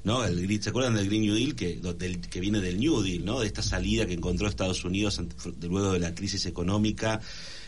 [0.06, 0.24] ¿no?
[0.24, 1.82] El, ¿Se acuerdan del Green New Deal que,
[2.30, 3.42] que viene del New Deal, ¿no?
[3.42, 5.22] de esta salida que encontró Estados Unidos
[5.62, 7.20] luego de la crisis económica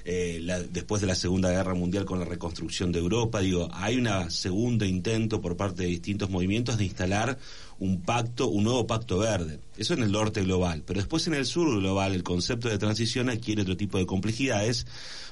[0.05, 3.39] eh, después de la Segunda Guerra Mundial con la reconstrucción de Europa.
[3.39, 7.39] Digo, hay un segundo intento por parte de distintos movimientos de instalar
[7.79, 9.59] un pacto, un nuevo pacto verde.
[9.77, 10.83] Eso en el norte global.
[10.85, 14.85] Pero después en el sur global el concepto de transición adquiere otro tipo de complejidades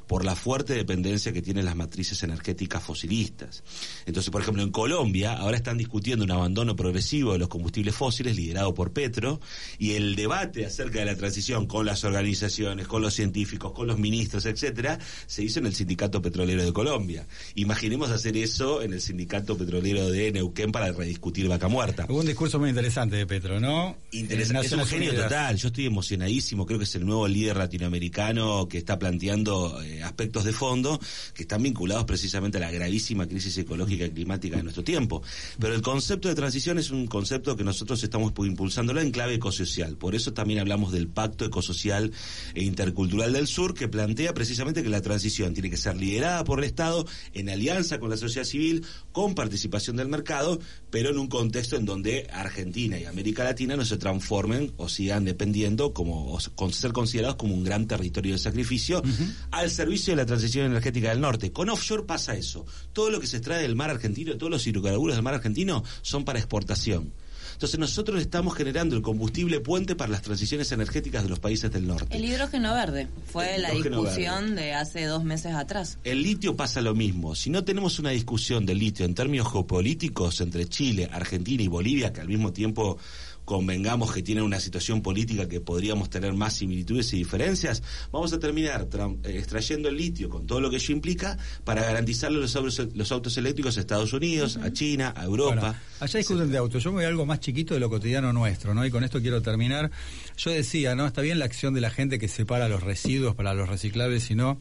[0.08, 3.64] por la fuerte dependencia que tienen las matrices energéticas fosilistas.
[4.06, 8.36] Entonces, por ejemplo, en Colombia ahora están discutiendo un abandono progresivo de los combustibles fósiles
[8.36, 9.40] liderado por Petro
[9.80, 13.98] y el debate acerca de la transición con las organizaciones, con los científicos, con los
[13.98, 17.26] ministros, etcétera, se hizo en el Sindicato Petrolero de Colombia.
[17.56, 22.70] Imaginemos hacer eso en el Sindicato Petrolero de Neuquén para rediscutir vaca muerta discurso muy
[22.70, 23.96] interesante de Petro, ¿no?
[24.42, 25.58] Es un genio total.
[25.58, 26.66] Yo estoy emocionadísimo.
[26.66, 31.00] Creo que es el nuevo líder latinoamericano que está planteando eh, aspectos de fondo
[31.34, 35.22] que están vinculados precisamente a la gravísima crisis ecológica y climática de nuestro tiempo.
[35.60, 39.98] Pero el concepto de transición es un concepto que nosotros estamos impulsándolo en clave ecosocial.
[39.98, 42.12] Por eso también hablamos del Pacto Ecosocial
[42.54, 46.60] e Intercultural del Sur, que plantea precisamente que la transición tiene que ser liderada por
[46.60, 50.60] el Estado en alianza con la sociedad civil, con participación del mercado,
[50.90, 55.26] pero en un contexto en donde Argentina y América Latina no se transformen o sigan
[55.26, 59.04] dependiendo como o ser considerados como un gran territorio de sacrificio
[59.52, 61.52] al servicio de la transición energética del norte.
[61.52, 62.66] Con offshore pasa eso.
[62.94, 66.24] Todo lo que se extrae del mar argentino, todos los hidrocarburos del mar argentino son
[66.24, 67.12] para exportación
[67.54, 71.86] Entonces nosotros estamos generando el combustible puente para las transiciones energéticas de los países del
[71.86, 72.16] norte.
[72.16, 75.98] El hidrógeno verde fue El la discusión de hace dos meses atrás.
[76.04, 77.36] El litio pasa lo mismo.
[77.36, 82.14] Si no tenemos una discusión del litio en términos geopolíticos entre Chile, Argentina y Bolivia,
[82.14, 82.98] que al mismo tiempo
[83.46, 88.40] convengamos que tienen una situación política que podríamos tener más similitudes y diferencias, vamos a
[88.40, 88.88] terminar
[89.24, 93.12] eh, extrayendo el litio con todo lo que ello implica para garantizarle los autos, los
[93.12, 95.56] autos eléctricos a Estados Unidos, a China, a Europa.
[95.56, 96.84] Bueno, allá discuten de autos.
[96.84, 98.86] Yo me voy a algo más chiquito de lo cotidiano nuestro, ¿no?
[98.86, 99.92] Y con esto quiero terminar.
[100.38, 101.06] Yo decía, ¿no?
[101.06, 104.36] Está bien la acción de la gente que separa los residuos para los reciclables y
[104.36, 104.58] no.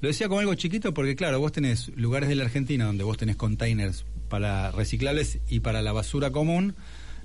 [0.00, 3.16] Lo decía como algo chiquito porque, claro, vos tenés lugares de la Argentina donde vos
[3.16, 6.74] tenés containers para reciclables y para la basura común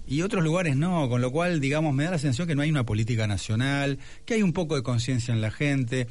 [0.07, 2.69] y otros lugares no, con lo cual, digamos, me da la sensación que no hay
[2.69, 6.07] una política nacional, que hay un poco de conciencia en la gente.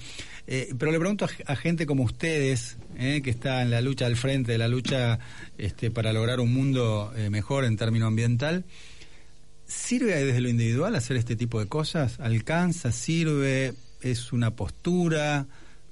[0.47, 4.17] Eh, pero le pregunto a, gente como ustedes, eh, que está en la lucha al
[4.17, 5.19] frente de la lucha
[5.57, 8.65] este, para lograr un mundo eh, mejor en términos ambiental,
[9.67, 12.21] ¿sirve desde lo individual hacer este tipo de cosas?
[12.21, 12.93] ¿Alcanza?
[12.93, 13.75] ¿Sirve?
[14.03, 15.47] ¿Es una postura?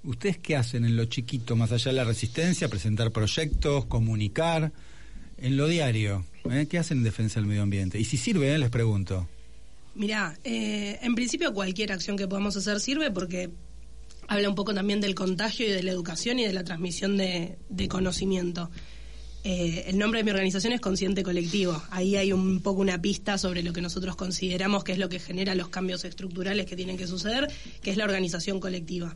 [0.05, 2.69] ¿Ustedes qué hacen en lo chiquito, más allá de la resistencia?
[2.69, 3.87] ¿Presentar proyectos?
[3.87, 4.73] ¿Comunicar?
[5.39, 6.66] En lo diario, ¿eh?
[6.68, 7.99] ¿qué hacen en defensa del medio ambiente?
[7.99, 9.28] Y si sirve, eh, les pregunto.
[9.95, 13.51] Mirá, eh, en principio cualquier acción que podamos hacer sirve porque
[14.26, 17.57] habla un poco también del contagio y de la educación y de la transmisión de,
[17.89, 18.70] conocimiento.
[19.45, 21.80] Eh, el nombre de mi organización es Consciente Colectivo.
[21.91, 25.20] Ahí hay un poco una pista sobre lo que nosotros consideramos que es lo que
[25.20, 27.49] genera los cambios estructurales que tienen que suceder,
[27.82, 29.14] que es la organización colectiva.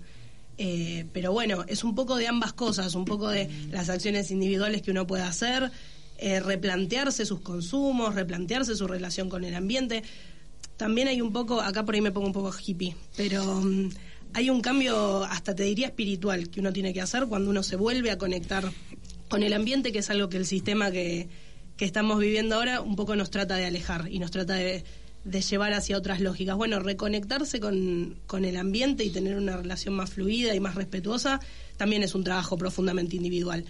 [0.58, 4.82] Eh, pero bueno, es un poco de ambas cosas, un poco de las acciones individuales
[4.82, 5.70] que uno puede hacer,
[6.18, 10.02] eh, replantearse sus consumos, replantearse su relación con el ambiente.
[10.76, 13.90] También hay un poco, acá por ahí me pongo un poco hippie, pero mm,
[14.34, 17.76] hay un cambio, hasta te diría espiritual, que uno tiene que hacer cuando uno se
[17.76, 18.70] vuelve a conectar
[19.28, 21.28] con el ambiente, que es algo que el sistema que,
[21.76, 24.84] que estamos viviendo ahora un poco nos trata de alejar y nos trata de,
[25.24, 26.56] de llevar hacia otras lógicas.
[26.56, 31.40] Bueno, reconectarse con, con el ambiente y tener una relación más fluida y más respetuosa
[31.76, 33.64] también es un trabajo profundamente individual.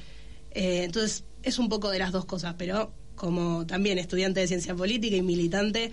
[0.53, 4.75] Eh, entonces, es un poco de las dos cosas, pero como también estudiante de ciencia
[4.75, 5.91] política y militante,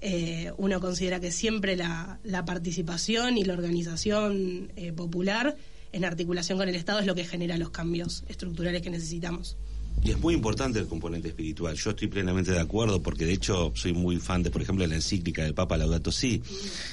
[0.00, 5.56] eh, uno considera que siempre la, la participación y la organización eh, popular
[5.92, 9.56] en articulación con el Estado es lo que genera los cambios estructurales que necesitamos.
[10.02, 11.74] Y es muy importante el componente espiritual.
[11.74, 14.88] Yo estoy plenamente de acuerdo porque de hecho soy muy fan de, por ejemplo, de
[14.88, 16.40] la encíclica del Papa Laudato Si.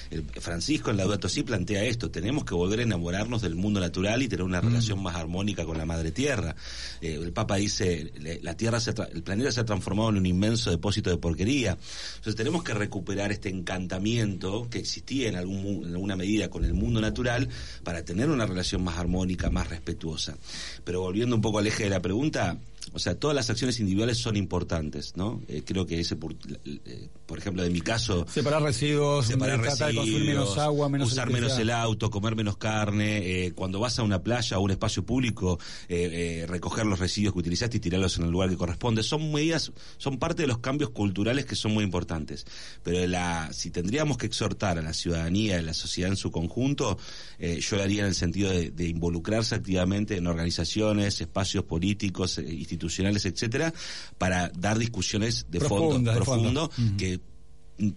[0.10, 4.24] El Francisco en Laudato Si plantea esto, tenemos que volver a enamorarnos del mundo natural
[4.24, 6.56] y tener una relación más armónica con la madre tierra.
[7.02, 10.26] Eh, el Papa dice, la tierra se tra- el planeta se ha transformado en un
[10.26, 11.78] inmenso depósito de porquería.
[12.16, 16.74] Entonces tenemos que recuperar este encantamiento que existía en, algún, en alguna medida con el
[16.74, 17.48] mundo natural
[17.84, 20.36] para tener una relación más armónica, más respetuosa.
[20.84, 22.58] Pero volviendo un poco al eje de la pregunta,
[22.92, 25.42] o sea, todas las acciones individuales son importantes, ¿no?
[25.48, 28.26] Eh, creo que ese, por, eh, por ejemplo, de mi caso...
[28.30, 32.36] Separar residuos, separar tratar de consumir residuos, menos agua, menos usar menos el auto, comer
[32.36, 37.00] menos carne, eh, cuando vas a una playa o un espacio público, eh, recoger los
[37.00, 39.04] residuos que utilizaste y tirarlos en el lugar que corresponde.
[39.04, 42.46] Son medidas, son parte de los cambios culturales que son muy importantes.
[42.84, 46.98] Pero la, si tendríamos que exhortar a la ciudadanía, a la sociedad en su conjunto,
[47.40, 52.44] yo lo haría en el sentido de, de involucrarse activamente en organizaciones, espacios políticos, eh,
[52.74, 53.74] institucionales, etcétera,
[54.18, 56.70] para dar discusiones de fondo, Profundas, de fondo.
[56.70, 57.20] profundo, que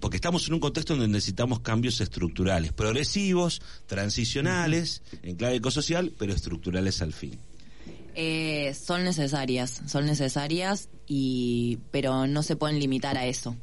[0.01, 6.33] porque estamos en un contexto donde necesitamos cambios estructurales, progresivos, transicionales, en clave ecosocial, pero
[6.33, 7.39] estructurales al fin.
[8.15, 13.55] Eh, son necesarias, son necesarias, y pero no se pueden limitar a eso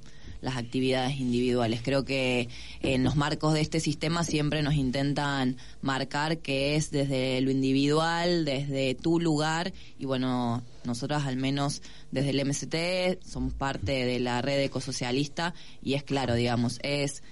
[0.43, 1.81] las actividades individuales.
[1.83, 2.49] Creo que
[2.81, 8.45] en los marcos de este sistema siempre nos intentan marcar que es desde lo individual,
[8.45, 11.81] desde tu lugar, y bueno, nosotros al menos
[12.11, 17.23] desde el MST somos parte de la red ecosocialista y es claro, digamos, es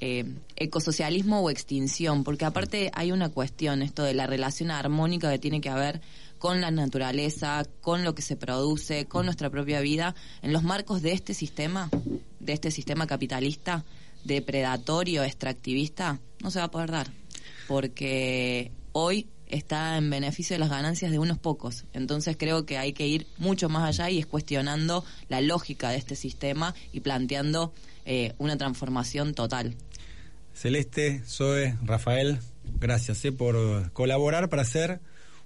[0.00, 0.24] eh,
[0.56, 5.60] ecosocialismo o extinción, porque aparte hay una cuestión, esto de la relación armónica que tiene
[5.60, 6.00] que haber
[6.40, 11.02] con la naturaleza, con lo que se produce, con nuestra propia vida, en los marcos
[11.02, 11.90] de este sistema,
[12.40, 13.84] de este sistema capitalista,
[14.24, 17.08] depredatorio, extractivista, no se va a poder dar,
[17.68, 21.84] porque hoy está en beneficio de las ganancias de unos pocos.
[21.92, 25.98] Entonces creo que hay que ir mucho más allá y es cuestionando la lógica de
[25.98, 27.74] este sistema y planteando
[28.06, 29.76] eh, una transformación total.
[30.54, 32.38] Celeste, Zoe, Rafael,
[32.80, 35.00] gracias eh, por colaborar para hacer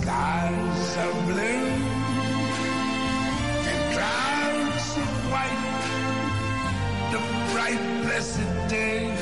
[0.00, 1.62] skies of blue
[3.70, 5.60] and clouds of white.
[7.12, 7.20] The
[7.52, 9.12] bright, blessed day,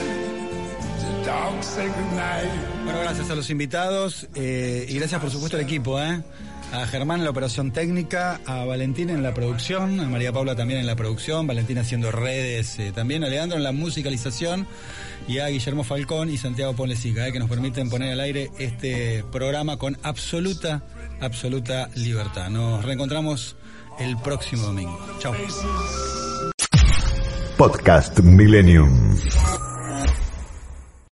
[1.02, 2.52] the dark, sacred night.
[2.84, 6.22] Bueno, gracias a los invitados eh, y gracias por supuesto al equipo, ¿eh?
[6.72, 10.80] A Germán en la operación técnica, a Valentín en la producción, a María Paula también
[10.80, 14.66] en la producción, Valentín haciendo redes eh, también, a Leandro en la musicalización
[15.26, 19.24] y a Guillermo Falcón y Santiago Ponlesica, eh, que nos permiten poner al aire este
[19.32, 20.82] programa con absoluta,
[21.20, 22.50] absoluta libertad.
[22.50, 23.56] Nos reencontramos
[23.98, 24.98] el próximo domingo.
[25.20, 25.34] Chao.
[27.56, 29.16] Podcast Millennium.